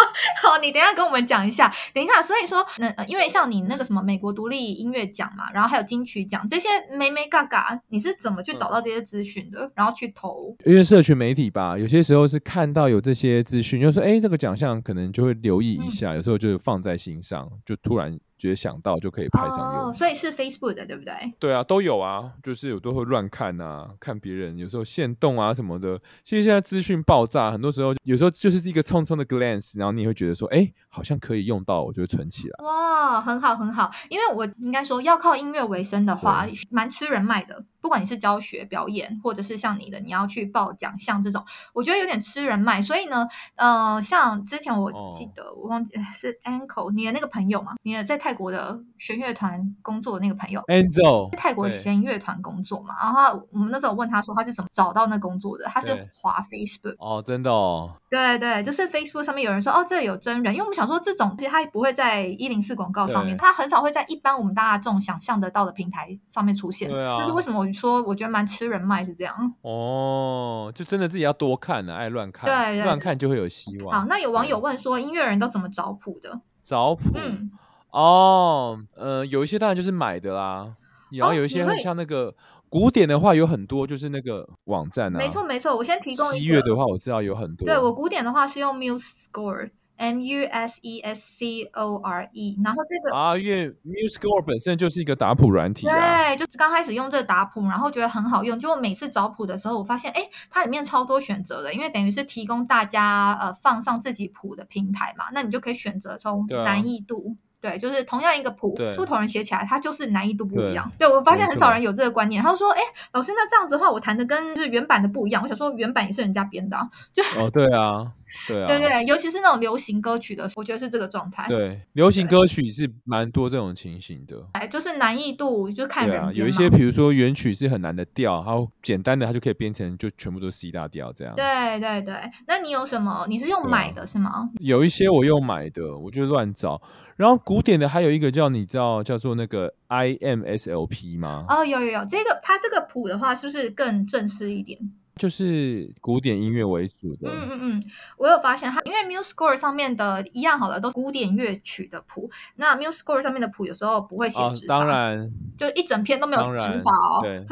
[0.45, 1.73] 好，你等下跟我们讲一下。
[1.93, 9.71] 等一下，所以说，那因为像你那个什么美国独立音乐奖嘛，然后还有金曲奖这些，美美嘎嘎，你是怎么去找到这些资讯的？
[9.75, 10.57] 然后去投？
[10.65, 18.19] 因为社群媒体吧，有些时候是看到有这些资讯，就说哎，这个奖项可能就会留意一下，有时候就放在心上，就突然。
[18.45, 21.15] 觉得想到就可以拍上用，所以是 Facebook 的，对不对？
[21.39, 25.99] 对啊，都有啊，就是我都会乱看啊，看别人有时候限动啊什么的。
[26.23, 32.65] 其实现在资讯爆炸，很多时候有时候就是一个匆匆的 glance，然后你会觉得说，哎，好像可以用到，我就会存起来。
[32.67, 37.65] 哇，很好很好，因为我应该说要靠音乐为生的话，蛮吃人脉的。
[37.85, 41.45] 不管你是教学、表演，或者是像你的你要去报奖项这种，
[41.75, 42.81] 我觉得有点吃人脉。
[42.81, 50.63] 所以呢，呃，像之前我记得我忘记是 Ankle 你的那个朋友嘛，你的在泰国的弦乐团工作的那个朋友。
[50.63, 52.97] Angel，在泰国弦乐团工作嘛。
[53.03, 66.89] 然后我们那时候问他说他是怎么找到那工作的，他是滑 Facebook 哦，真的哦，对对，就是 Facebook 上面有人说哦，这有真人，因为我们想说这种其实他不会在一零四广告上面，它很少会在一般我们大众想象得到的平台上面出现。
[66.89, 67.61] 对啊，这是为什么？
[67.61, 69.35] 我说我觉得蛮吃人脉是这样。
[69.63, 74.01] 哦，就真的自己要多看呢，爱乱看，对，乱看就会有希望。
[74.01, 76.41] 好，那有网友问说，音乐人都怎么找谱的？
[76.63, 77.51] 找谱，嗯，
[77.91, 80.75] 哦，呃，有一些当然就是买的啦，
[81.11, 82.35] 然后有一些会像那个
[82.75, 85.17] 古典的话，有很多就是那个网站啊。
[85.17, 86.29] 没错没错，我先提供。
[86.33, 87.65] 西乐的话，我知道有很多。
[87.65, 89.71] 对我古典的话是用 MuseScore。
[89.97, 107.37] M U S E S C O R E，然后这个啊，因为 MuseScore 本身就是一个打谱软体，对，就是刚开始用这个打谱，然后觉得很好用，结果每次找谱的时候，我发现，哎，它里面超多选择的，因为等于是提供大家呃放上自己谱的平台嘛，那你就可以选择从难易度。
[107.65, 110.93] 对，就是同样一个谱，不同人写起来，它就是难易度不一样。
[110.99, 112.43] 对我发现很少人有这个观念。
[112.43, 112.81] 他说：“哎，
[113.13, 118.07] 老师，那这样子的话，我弹的跟就是原版的不一样。”我想说，原版也是人家编的，啊就哦，对啊，
[118.49, 121.47] 对啊，对对，尤其是那种流行歌曲的，我觉得是这个状态。
[121.49, 124.37] 对，流行歌曲是蛮多这种情形的。
[124.53, 126.35] 哎，就是难易度就看人。
[126.35, 131.35] 有一些，比如说原曲是很难的调，然后简单的它就可以编成就全部都是 C 大调这样。
[131.35, 132.15] 对对对，
[132.47, 133.27] 那你有什么？
[133.29, 134.51] 你是用买的是吗？
[134.61, 136.81] 有一些我用买的，我就乱找。
[137.17, 141.45] 然后古典的还有一个叫你知道叫做那个 IMSLP 吗？
[141.49, 144.79] 哦，有有有，这个它这个谱的话是不是更正式一点？
[145.17, 147.31] 就是古典音乐为主的。
[147.31, 147.85] 嗯嗯嗯，
[148.17, 152.31] 我有发现它，因为 MuseScore 上面的一样好了，都是古典乐曲的谱。
[152.57, 157.23] 那 MuseScore 上面的谱有时候不会写指法，当然，就一整篇都没有指法哦。
[157.23, 157.45] 对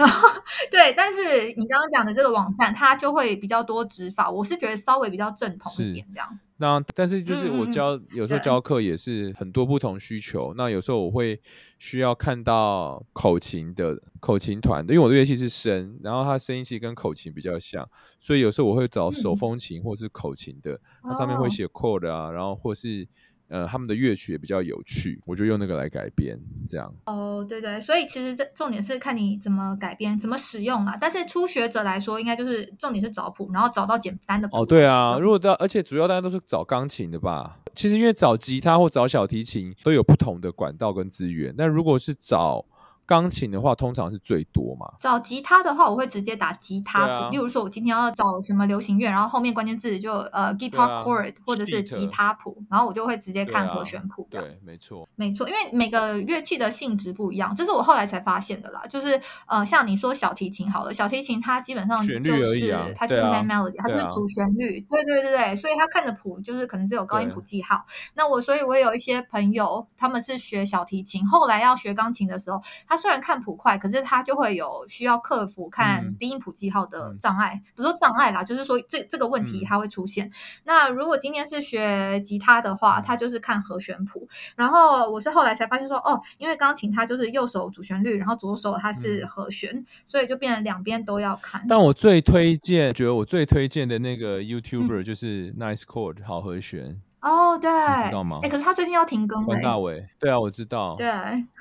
[0.70, 4.31] 对，但是你刚刚讲的这个网站，它就会比较多指法。
[4.31, 6.38] 我是觉得稍微比较正统一点这样。
[6.62, 10.55] 那但是就是我教有时候教课也是很多不同需求。
[10.57, 11.40] 那有时候我会
[11.81, 17.85] 需要看到口琴的口琴团的，因为我的乐器是声，然后它声音其实跟口琴比较像，
[18.20, 23.09] 所以有时候我会找手风琴或是口琴的，它上面会写 chord 啊，然后或是。
[23.53, 26.91] 呃，他们的乐曲也比较有趣，我就用那个来改编，这样。
[27.05, 30.97] 哦，对对，所以其实这重点是看你怎么改编、怎么使用啊。
[30.99, 34.49] 但是初学者来说，应该就是重点是找谱，然后找到简单的。
[34.53, 37.59] 哦，对啊，如果到，而且主要大家都是找钢琴的吧？
[37.75, 42.65] 其实因为找吉他或找小提琴都有不同的管道跟资源，但如果是找
[43.05, 44.87] 钢琴的话，通常是最多嘛。
[45.01, 47.31] 找吉他的话，我会直接打吉他谱。
[47.31, 54.27] 例如说，我今天要找什么流行乐，然后后面关键字就呃 guitar chord 或者是吉他谱，然后我就会直接看和弦谱。
[54.31, 58.83] 对，没错，没错，因为每个乐器的性质不一样，这是我后来才发现的啦。
[58.88, 64.81] 就是呃，像你说小提琴好了，小提琴它基本上就是它就是 main melody，它就是主旋律。
[64.88, 67.85] 对对对对，所以它看的谱就是可能只有高音谱记号。
[68.15, 72.62] 那我所以，我有一些朋友他们是学小提琴，后来要学钢琴的时候。
[72.92, 80.31] 他虽然看谱快，可是他就会有需要克服看低音谱记号的障碍，不说障碍啦，就是说这这个问题它会出现。
[80.64, 84.28] 那如果今天是学吉他的话，它就是看和弦谱。
[84.57, 91.64] 然后我是后来才发现说，哦，因为钢琴它就是右手主旋律，然后左手它是和弦，所以就变成两边都要看。
[91.66, 97.00] 但我最推荐，觉得我最推荐的那个 YouTuber 就是 Nice Chord 好和弦。
[97.22, 98.40] 哦，对，你知道吗？
[98.42, 99.46] 哎，可是他最近要停更了。
[99.46, 101.06] 关大伟，对啊，我知道，对，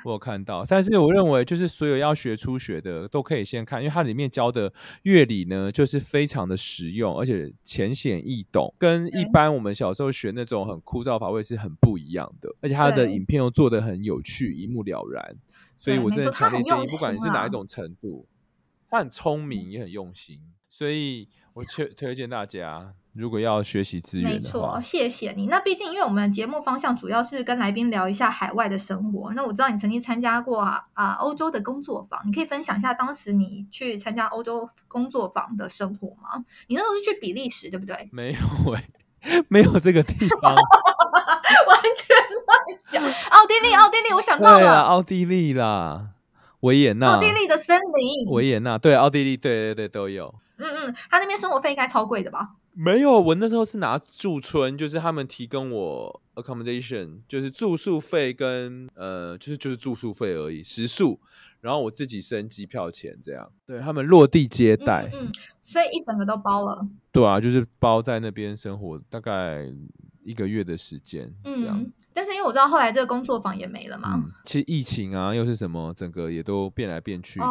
[0.03, 0.65] 我有看到。
[0.65, 12.49] 但是我认为，就是所有要学初学的都可以先看，因为它里面教的乐理呢，就是非常的实用，而且浅显易懂，跟一般我们小时候学那种很枯燥乏味是很不一样的。
[12.59, 15.35] 而且他的影片又做的很有趣，一目了然。
[15.77, 18.27] 所以我真的强烈建议，不管你是哪一种程度，
[18.89, 22.95] 他很聪明，也很用心，所以我推推荐大家。
[23.13, 25.47] 如果要学习资源，没错，谢谢你。
[25.47, 29.33] 那毕竟，因为我们节目方向主要是跟来宾聊一下海外的生活。
[29.33, 36.45] 那我知道你曾经参加过啊啊欧洲的工作坊，你可以分享一下当时你去参加欧洲工作坊的生活吗？
[36.67, 38.07] 你那时候是去比利时，对不对？
[38.13, 38.39] 没有
[38.73, 40.55] 哎，没有这个地方，
[41.67, 43.03] 完全乱讲。
[43.31, 46.11] 奥地利，奥地利，我想到了，奥地利啦，
[46.61, 50.33] 维也纳，奥地利的森林，维也纳，对，奥地利，对对对，都有。
[50.61, 52.55] 嗯嗯，他那边生活费应该超贵的吧？
[52.73, 61.19] 没有，我那时候是拿驻村，就是他们提供我 accommodation，就是住宿费跟呃，就是就是住宿费而已，食宿，
[61.59, 65.29] 然后我自己升机票钱这样，对他们落地接待，嗯，
[65.61, 66.87] 所以一整个都包了。
[67.11, 69.67] 对啊，就是包在那边生活大概
[70.23, 71.85] 一个月的时间，这样。
[72.13, 77.45] 但是因为我知道后来这个工作坊也没了嘛，其实疫情啊又是什么，整个也都变来变去的。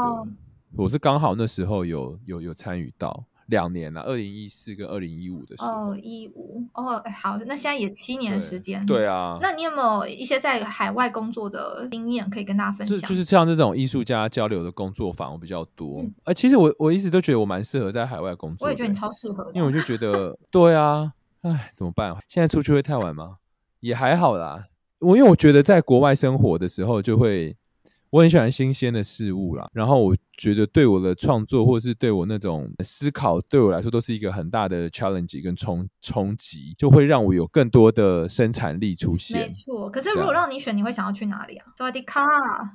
[0.77, 5.69] 我是刚好那时候有有有参与到两年了，二零一四跟二零一五的时候。
[5.69, 8.85] 哦，一五哦，哎好，那现在也七年的时间。
[8.87, 12.97] 对啊，那你有没有一些在海外工作的经验可以跟大家分享？
[12.99, 16.01] 就就是像这种艺术家交流的工作坊比较多。
[16.03, 21.13] 嗯呃，其实我我一直都觉得我蛮适合在海外工作，我也觉得你超适合的，因为我就觉得， 对啊，
[21.43, 22.17] 哎，怎么办？
[22.29, 23.39] 现在出去会太晚吗？
[23.81, 24.67] 也还好啦。
[25.01, 27.57] 我因为我觉得在国外生活的时候，就会
[28.11, 29.69] 我很喜欢新鲜的事物啦。
[29.73, 39.89] 然后我觉得对我的创作，或者是对我那种思考，对我来说都是一个很大的 challenge 跟冲冲击，就会让我有更多的生产力出现没错。
[39.91, 41.67] 可是如果样让你选，你会想要去哪里啊？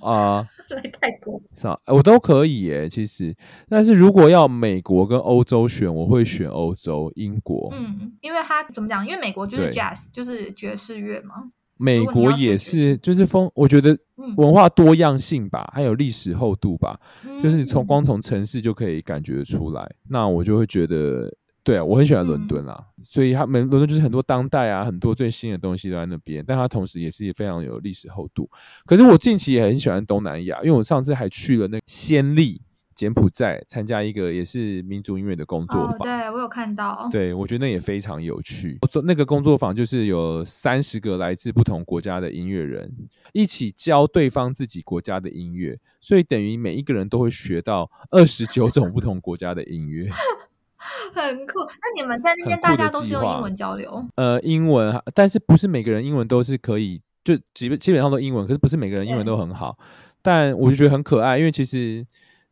[0.02, 0.48] 啊。
[0.70, 1.42] 来泰国。
[1.54, 3.36] 是啊，我都可以耶，其实。
[3.68, 7.70] 但是如果要美国跟欧洲选，我会选欧洲、英国。
[7.74, 9.06] 嗯，因为它怎么讲？
[9.06, 11.52] 因为美国就是 jazz，就是爵士乐嘛。
[11.78, 17.00] 美国也是，就是风，我觉得嗯，文化多样性吧，还有历史厚度吧，
[17.44, 19.90] 就是你从光从城市就可以感觉出来。
[20.10, 21.30] 那我就会觉得，
[21.64, 28.50] 对啊，我很喜欢伦嗯敦啦，所以他们伦敦就是很多当代啊，很多最新的东西都在那边，但它同时也是非常有历史厚度。
[28.86, 32.62] 可是我近期也很喜欢东南亚，因为我上次还去了那个暹粒。
[32.96, 37.10] 柬埔寨参加一个也是民族音乐的工作哦，坊，对我有看到。
[37.12, 38.78] 对，我觉得那也非常有趣。
[38.82, 42.92] 我做那个工作坊就是有三十个来自不同国家的音乐人
[43.34, 50.10] 一起教对方自己国家的音乐，所以等于每一个人都会学到二十九种不同国家的音乐。
[51.14, 51.60] 很酷。
[51.60, 54.06] 那你们在那边大家都是用英文交流？
[54.16, 59.78] 呃，英文，但是不是每个人英文都是可以，就基本基本上都英文，可是不是每个人英文都很好。
[60.22, 62.06] 但我就觉得很可爱，因为其实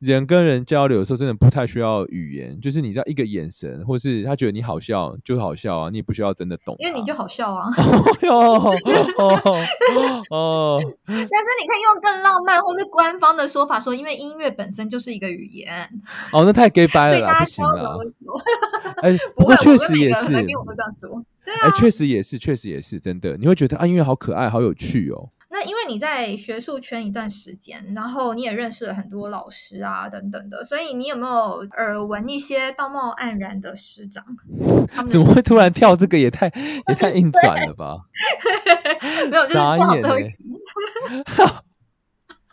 [0.04, 6.86] 人跟人交流的时候，真的不太需要语言，就是你知道一个眼神，或是他觉得你好笑就好笑啊，你也不需要真的懂他。
[6.88, 7.70] 因为你就好笑啊。
[8.30, 8.60] 哦
[9.18, 9.42] 哦
[10.30, 15.90] 哦，但是你可以用更浪漫或是官方的说法说，因为音乐本身就是一个语言，
[16.32, 18.04] 哦，那太 gay 掰了不行啦交流。
[18.04, 18.40] 的时候，
[19.02, 21.24] 哎， 不过确实也是，来宾我都这样说。
[21.46, 23.38] 对哎，啊，确实也是，确实也是真的。
[23.38, 25.30] 你会觉得啊，音乐好可爱，好有趣哦。
[25.54, 34.26] 那因为你在学术圈一段时间，然后你也认识了很多老师啊等等的，所以你有没有耳闻一些道貌岸然的师长？
[35.08, 36.18] 怎么会突然跳这个？
[36.18, 36.48] 也太
[36.88, 37.98] 也太硬转了吧？
[39.30, 40.44] 没有，就是傻做好眼欸最后一题。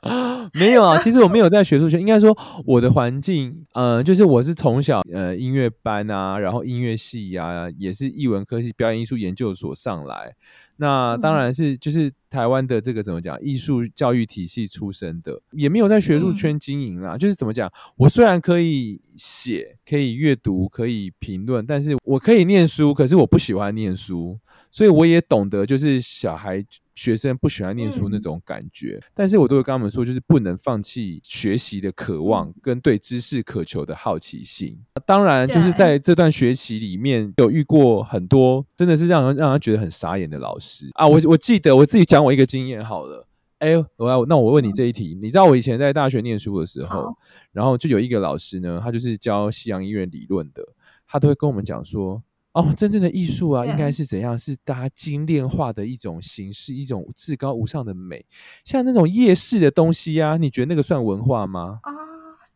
[0.55, 10.35] 没有啊， 其实我没有在学术圈，应该说我的环境，呃，就是我是从小呃音乐班啊，然后音乐系啊，也是艺文科系表演艺术研究所上来。
[10.77, 17.19] 那当嗯然是就是台湾的这个怎么讲，艺术教育体系出身的，也没有在学术嗯圈经营啦。
[17.19, 24.39] 就是怎么讲，我虽然可以写、可以阅读、可以评论，但是我可以念书，可是我不喜欢念书，
[24.71, 29.01] 所以我也懂得就是小孩学生不喜欢念书那嗯种感觉。
[29.14, 34.78] 但是我都会跟他们说，就是不能放弃学习的渴望嗯跟对知识渴求的好奇心。
[35.07, 41.07] 当然，就是在这段学习里面有遇过很多真的是让人让他觉得很傻眼的老师啊！
[41.07, 43.26] 我我记得我自己讲我一个经验好了。
[43.59, 47.14] 哎，我要那我问你这一题，你知道我以前在大学念书的时候，
[47.53, 50.66] 然后就有一个老师呢，他就是教西洋音乐理论的，
[51.07, 52.22] 他都会跟我们讲说，
[52.53, 54.37] 哦，真正的艺术啊，应该是怎样？
[54.37, 58.25] 是大家精炼化的一种形式，一种至高无上的美。
[58.65, 61.79] 像那种夜市的东西啊，你觉得那个算文化吗？
[61.83, 61.93] 啊，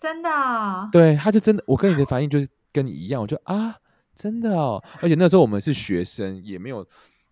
[0.00, 3.76] 真的啊，对，他就真的，我跟你的反应就是跟你一样，我就啊，
[4.14, 4.82] 真的哦。
[5.00, 6.84] 而且那时候我们是学生，也没有，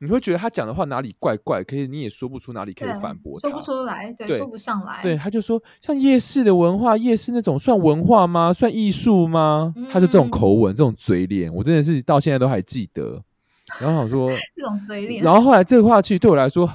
[0.03, 3.49] 你会觉得他讲的话哪里怪怪，可是你也说不出哪里可以反驳他。
[3.49, 8.53] 说不出来，对，对说不上来，对，他就说像夜市的文化，夜市那种算文化吗？
[8.53, 9.73] 算艺术吗？
[9.89, 13.23] 他就这种嗯口吻，这种嘴脸，我真的是到现在都还记得。
[13.79, 16.69] 然后想说， 这种嘴脸，然后后来这个话其实对我来说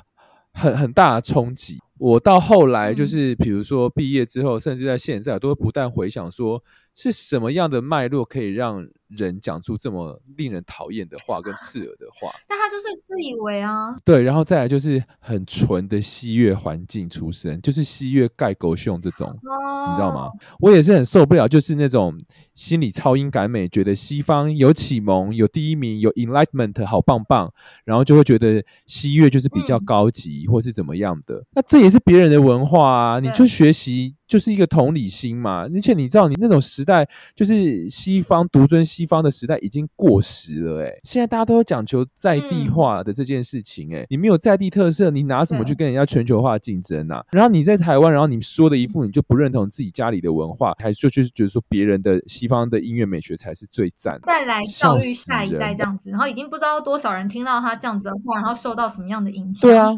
[0.54, 1.78] 很很大的冲击。
[2.00, 6.64] 我到后来就嗯是，比如说毕业之后，甚至在现在，都会不断回想说，
[7.00, 12.34] 是什么样的脉络可以让人讲出这么令人讨厌的话跟刺耳的话。
[12.50, 19.30] 那他就是自以为啊，对，然后再来就是很纯的西乐环境出身，就是西乐盖狗熊这种。
[19.30, 20.32] 哦，你知道吗？？
[20.60, 22.20] 我也是很受不了，就是那种
[22.56, 27.54] 心理超英赶美，觉得西方有启蒙、有第一名、有 enlightenment，好棒棒，
[27.86, 31.46] 然后就会觉得西乐就是比较嗯高级，或是怎么样的。
[31.52, 35.62] 那这也是别人的文化啊，你就对学习就是一个同理心嘛。
[35.74, 47.24] 而且你知道，你那种时代，就是西方独尊西方的时代已经过时了、欸，现在大家都有讲求在地嗯化的这件事情、欸，你没有在地特色，你拿什么去跟人家全球化竞争啊？
[47.32, 54.20] 然后你在台湾，然后你说的一副你就不认同自己家里的文化，还是就就是觉得说别人的西方的音乐美学才是最赞。
[54.26, 59.62] 再来教育下一代这样子，然后已经不知道多少人听到他这样子的话，然后受到什么样的影响。
[59.62, 59.90] 对啊，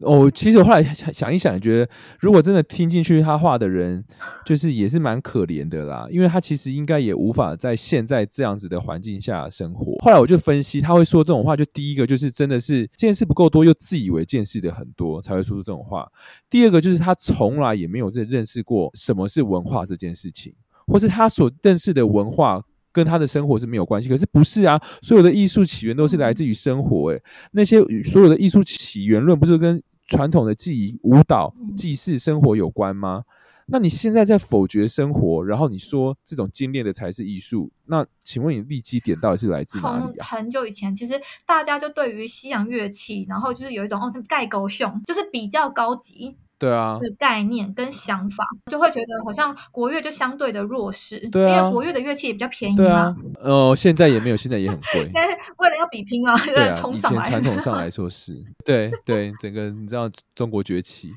[0.00, 4.04] 哦，其实我后来想想一想，觉得如果真的听进去他话的人，
[4.44, 9.96] 就是也是蛮可怜的啦，因为他其实应该也无法在现在这样子的环境下生活。
[10.00, 16.06] 后来我就分析，他会说这种话，就第一个就是真的是见识不够多，又自以为见识的很多，才会说出这种话。
[16.50, 20.54] 第二个就是他从来也没有认认识过什么是文化这件事情，
[20.86, 22.62] 或是他所认识的文化。
[22.94, 24.78] 跟他的生活是没有关系，可是不是啊？
[25.00, 33.22] 所有的艺术起源都是来自于生活，诶，那些所有的艺术起源论不是跟传统的记忆、舞蹈、祭祀、生活有关吗？
[33.66, 40.24] 那你现在在否决生活，然后你说这种精炼的才是艺术，那请问你立基点到底是来自哪里啊？
[40.24, 46.36] 很久以前，其实大家就对于西洋乐器，然后就是有一种哦，盖狗熊，就是比较高级。
[46.58, 53.16] 对啊，的概念跟想法，就会觉得好像国乐就相对的弱势，对啊，因为国乐的乐器也比较便宜嘛。
[53.40, 55.00] 呃，现在也没有，现在也很贵。
[55.10, 57.28] 现在为了要比拼啊，对啊， 冲上来。
[57.28, 61.10] 传统上来 说是，对对，整个你知道中国崛起。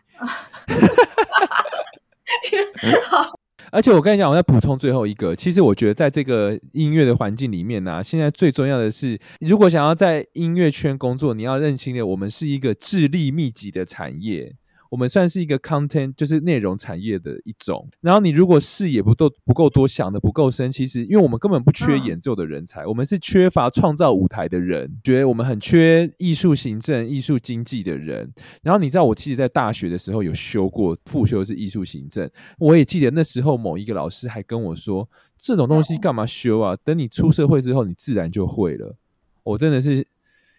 [3.72, 14.56] 而且我跟你讲，我再补充最后一个，其实我觉得在这个音乐的环境里面呢，现在最重要的是，如果想要在音乐圈工作，你要认清的，我们是一个智力密集的产业。
[14.90, 17.88] 我们算是一个 content，就是内容产业的一种。
[18.02, 28.32] 然后你如果视野不够不够多，想的不够深，其实因为我们根本不缺演奏的人才，我们是缺乏创造舞台的人，觉得我们很缺艺术行政、艺术经济的人。
[28.62, 32.30] 然后你知道，我其实在大学的时候有修过副修是艺术行政，
[32.60, 36.76] 我也记得那时候某一个老师还跟我说，这种东西干嘛修啊？
[36.84, 38.96] 等你出社会之后，你自然就会了。
[39.44, 40.08] 我真的是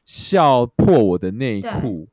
[0.05, 2.09] 笑破我的内裤。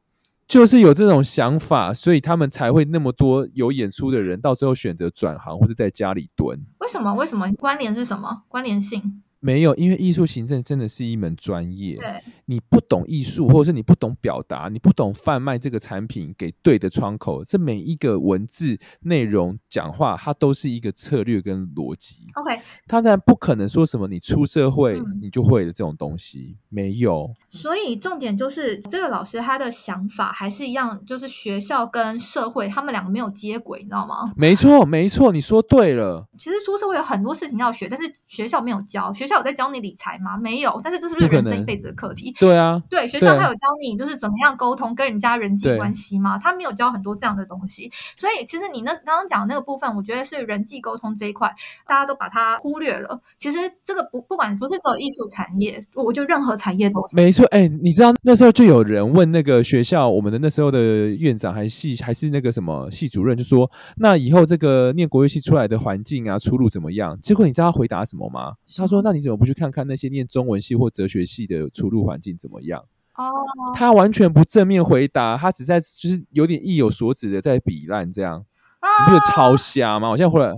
[0.53, 6.63] 就是有这种想法，所以他们才会那么多有演出的人，到最后选择转行或者在家里蹲。
[6.77, 7.11] 为什么？
[7.15, 7.51] 为什么？
[7.53, 8.43] 关联是什么？
[8.47, 9.23] 关联性？
[9.43, 11.97] 没有，因为艺术行政真的是一门专业。
[11.97, 22.27] 对，你不懂艺术，或者是你不懂表达，你不懂贩卖这个产品给对的窗口，这每一个文字内容讲话，它都是一个策略跟逻辑。
[22.35, 27.29] OK，他当然不可能说什么你出社会你就会的这种东西，没有。
[27.49, 34.31] 所以重点就是这个老师他的想法还是一样，就是学校跟社会他们两个没有接轨，你知道吗？
[34.37, 36.25] 没错，没错，你说对了。
[36.39, 39.32] 其实出社会有很多事情要学，但是学校没有教，学校。
[39.35, 40.37] 有在教你理财吗？
[40.37, 42.33] 没有，但是这是不是人生一辈子的课题？
[42.39, 46.37] 对啊，对，学校他有教你就是怎么样沟通跟人家人际关系吗？
[46.37, 51.53] 他没有教很多这样的东西，所以其实你那刚刚讲的那个部分，我觉得是人际沟通这一块，
[51.87, 53.21] 大家都把它忽略了。
[53.37, 57.45] 其实这个不不管不是走艺术产业，我就任何产业都没错。
[57.47, 60.79] 哎，你知道那时候就有人问那个学校，我们的那时候的
[61.09, 67.19] 院长还是系还是那个什么系主任，就说那以后这个念国乐系出来的环境啊，出路怎么样？
[67.21, 68.53] 结果你知道他回答什么吗？
[68.75, 72.83] 他说：“那你怎么不去看看那些念中文系或哲学系的出路环境怎么样？”
[73.15, 73.31] 哦，
[73.75, 80.09] 他完全不正面回答，他只在就是有点意有所指的在比烂这样，你不觉得超瞎吗？
[80.09, 80.51] 我现在回来，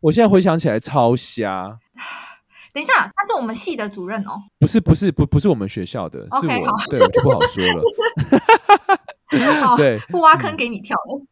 [0.00, 1.78] 我现在回想起来超瞎。
[2.74, 7.82] 等一下，他是我们系的主任哦，不是不是不不是我们学校的，是我，对我就不好说了。
[9.78, 11.24] 对，不挖坑给你跳了。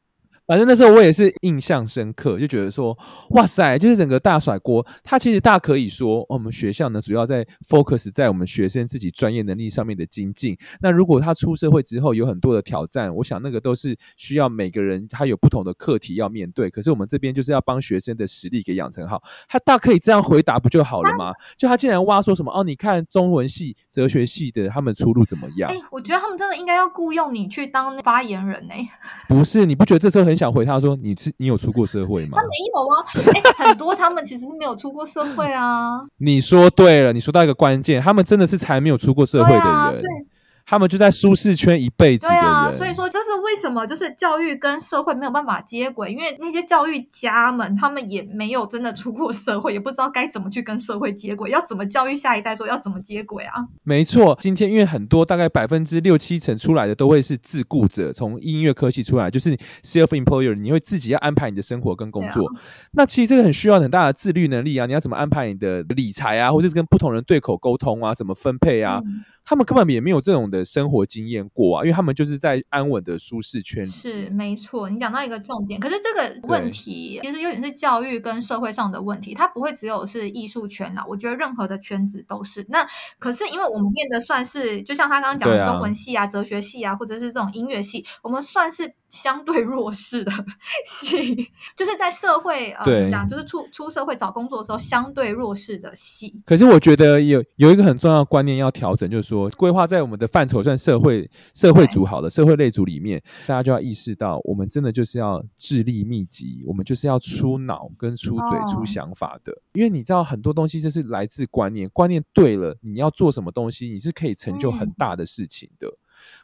[0.46, 2.96] 反正那时候我也是印象深刻，就觉得说，
[3.30, 4.86] 哇塞，就是整个大甩锅。
[5.02, 10.54] 他其实大可以说，我们学校呢主要在 focus 在我们学生自己专业能力上面的精进。
[10.80, 16.68] 那如果他出社会之后有很多的挑战，我想那个都是需要每个人他有不同的课题要面对。
[16.68, 19.22] 可是我们这边就是要帮学生的实力给养成好。
[19.48, 21.32] 他大可以这样回答不就好了吗？
[21.56, 22.62] 就他竟然挖说什么哦？
[22.62, 25.70] 你看中文系、哲学系的他们出路怎么样？
[25.72, 28.74] 哎，我觉得他们真的应该要雇佣你去当发言人呢。
[29.26, 30.33] 不是，你不觉得这时候很？
[30.36, 36.00] 想回他说：“你是你有出过社会吗？”他没有啊，很多他们其实是没有出过社会啊。
[36.18, 40.26] 你说对了，你说到一个关键，他们真的是才没有出过社会的人。
[40.66, 43.86] 他们就在舒适圈一辈子对啊，所以说这是为什么？
[43.86, 53.54] 就是教育跟社会没有办法接轨，因为那些教育家们，他们也没有真的出过社会，也不知道该怎么去跟社会接轨，要怎么教育下一代，说要怎么接轨啊？
[53.82, 62.50] 没错，今天因为很多大概百分之六七成出来的都会是自雇者，从音乐科技出来，就是 self employer，你会自己要安排你的生活跟工作。
[62.92, 64.86] 那其实这个很需要很大的自律能力啊！
[64.86, 69.02] 你要怎么安排你的理财啊，或者是跟不同人对口沟通啊，怎么分配啊？
[69.46, 73.90] 他们根本也没有这种的生活经验过啊，因为他们就是在安稳的舒适圈里。
[73.90, 75.80] 是没错，你讲到一个重点。
[75.80, 81.04] 可是这个问题其实有点是教育跟社会上的问题，它不会只有是艺术圈啦。
[81.08, 82.64] 我觉得任何的圈子都是。
[82.68, 82.86] 那
[83.18, 88.94] 可是因为我们念的算是，就像他刚刚讲的中文系啊、哲学系啊，或者是这种音乐系，我们算是。
[89.10, 90.32] 相对弱势的
[90.84, 93.28] 系，就是在社会呃，怎么讲？
[93.28, 96.42] 就是出出社会找工作的时候，相对弱势的系。
[96.44, 109.56] 可是我觉得有有一个很重要的观念要调整，就是说规划在我们的范范畴算社会社会组好的社会类组里面，大家就要意识到，我们真的就是要智力密集，我们就是要出脑跟出嘴出想法的。
[109.72, 115.88] 因为你知道很多东西就是来自观念，观念对了，你要做什么东西，你是可以成就很大的事情的。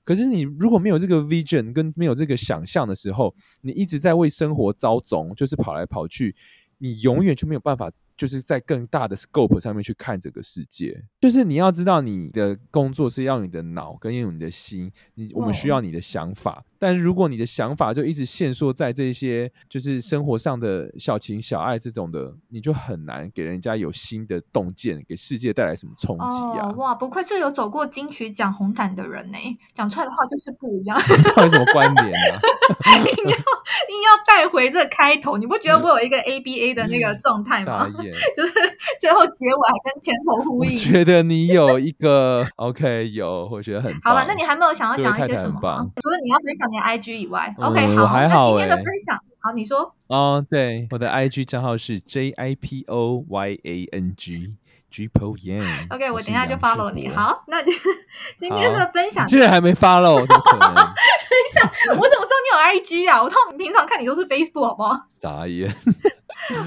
[0.03, 6.35] 可是你如果没有这个 vision 跟没有这个想象的时候，你一直在为生活招总，就是跑来跑去，
[6.79, 7.93] 你永远就没有办法。
[8.21, 16.63] 就是在更大的 scope 上面去看这个世界，就是你要知道你的工作是要你的脑跟用你的心，你我们需要你的想法。
[16.79, 26.69] 但是如果你的想法就一直限缩在这些就是生活上的小情小爱这种的，你就很难给人家有新的洞见，给世界带来什么冲击啊！
[26.77, 29.39] 哇，不愧是有走过金曲奖红毯的人呢，
[29.75, 31.01] 讲出来的话就是不一样。
[31.23, 32.41] 这有什么关联啊？
[33.01, 37.87] 硬要硬要带回这开头，你不觉得我有一个 ABA 的那个状态吗？
[38.37, 38.53] 就是
[39.01, 40.71] 最后结尾还跟前头呼应。
[40.71, 44.25] 我觉得你有一个 OK，有，我觉得很好了。
[44.27, 45.87] 那你还没有想要讲一些什么吗？
[46.03, 49.95] 除了你要分享你的 IG 以外，OK，好，那今天的分享，好，你说。
[50.09, 54.55] 哦，对，我的 IG 账号是 J I P O Y A N G。
[54.93, 57.09] Jipo Yan OK，我等一下就 follow 你。
[57.09, 60.75] 好，那 今天的分享，竟然还没 follow，怎么可能？
[60.75, 63.23] 等一下，我怎么知道你有 IG 啊？
[63.23, 65.01] 我们平常看你都是 Facebook，好不好？
[65.07, 65.73] 傻眼。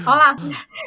[0.04, 0.34] 好啦，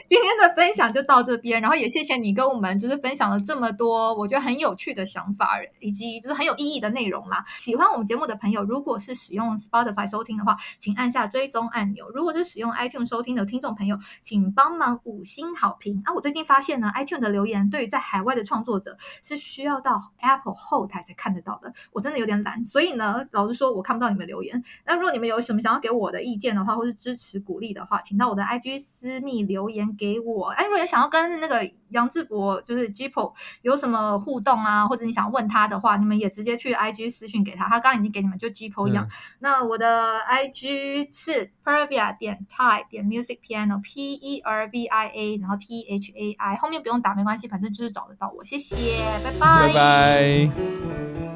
[0.08, 7.46] 今天的分享就到这边，然后也谢谢你跟我们就是分享了这么多我觉得很有趣的想法，以及就是很有意义的内容啦。
[7.58, 16.14] 喜欢我们节目的朋友，如果是使用 Spotify 收听的话，请按下追踪按钮；如果是使用 iTunes 收听的听众朋友，请帮忙五星好评啊！
[16.14, 24.64] 我最近发现呢，iTunes 的留言对于在海外的创作者是需要到 Apple 后台才看得到的，我真的有点懒，所以呢，老实说，我看不到你们留言。
[24.86, 28.77] 那如果你们有什么想要给我的意见的话，或是支持鼓励的话，请到我的 IG。
[28.80, 39.08] 私密留言给我，哎，如果有想要跟那个杨志博，就是 Jipo 有什么互动啊，或者你想问他的话，你们也直接去 IG 私讯给他，他刚刚已经给你们就 Jipo 一样。
[39.40, 46.14] 那我的 IG 是 Pervia 点 Thai 点 Music Piano，P E R V I A，然后 T H
[46.16, 48.44] A I，后面不用打没关系，反正就是找得到我。
[48.44, 48.76] 谢谢，
[49.24, 51.27] 拜拜，拜拜。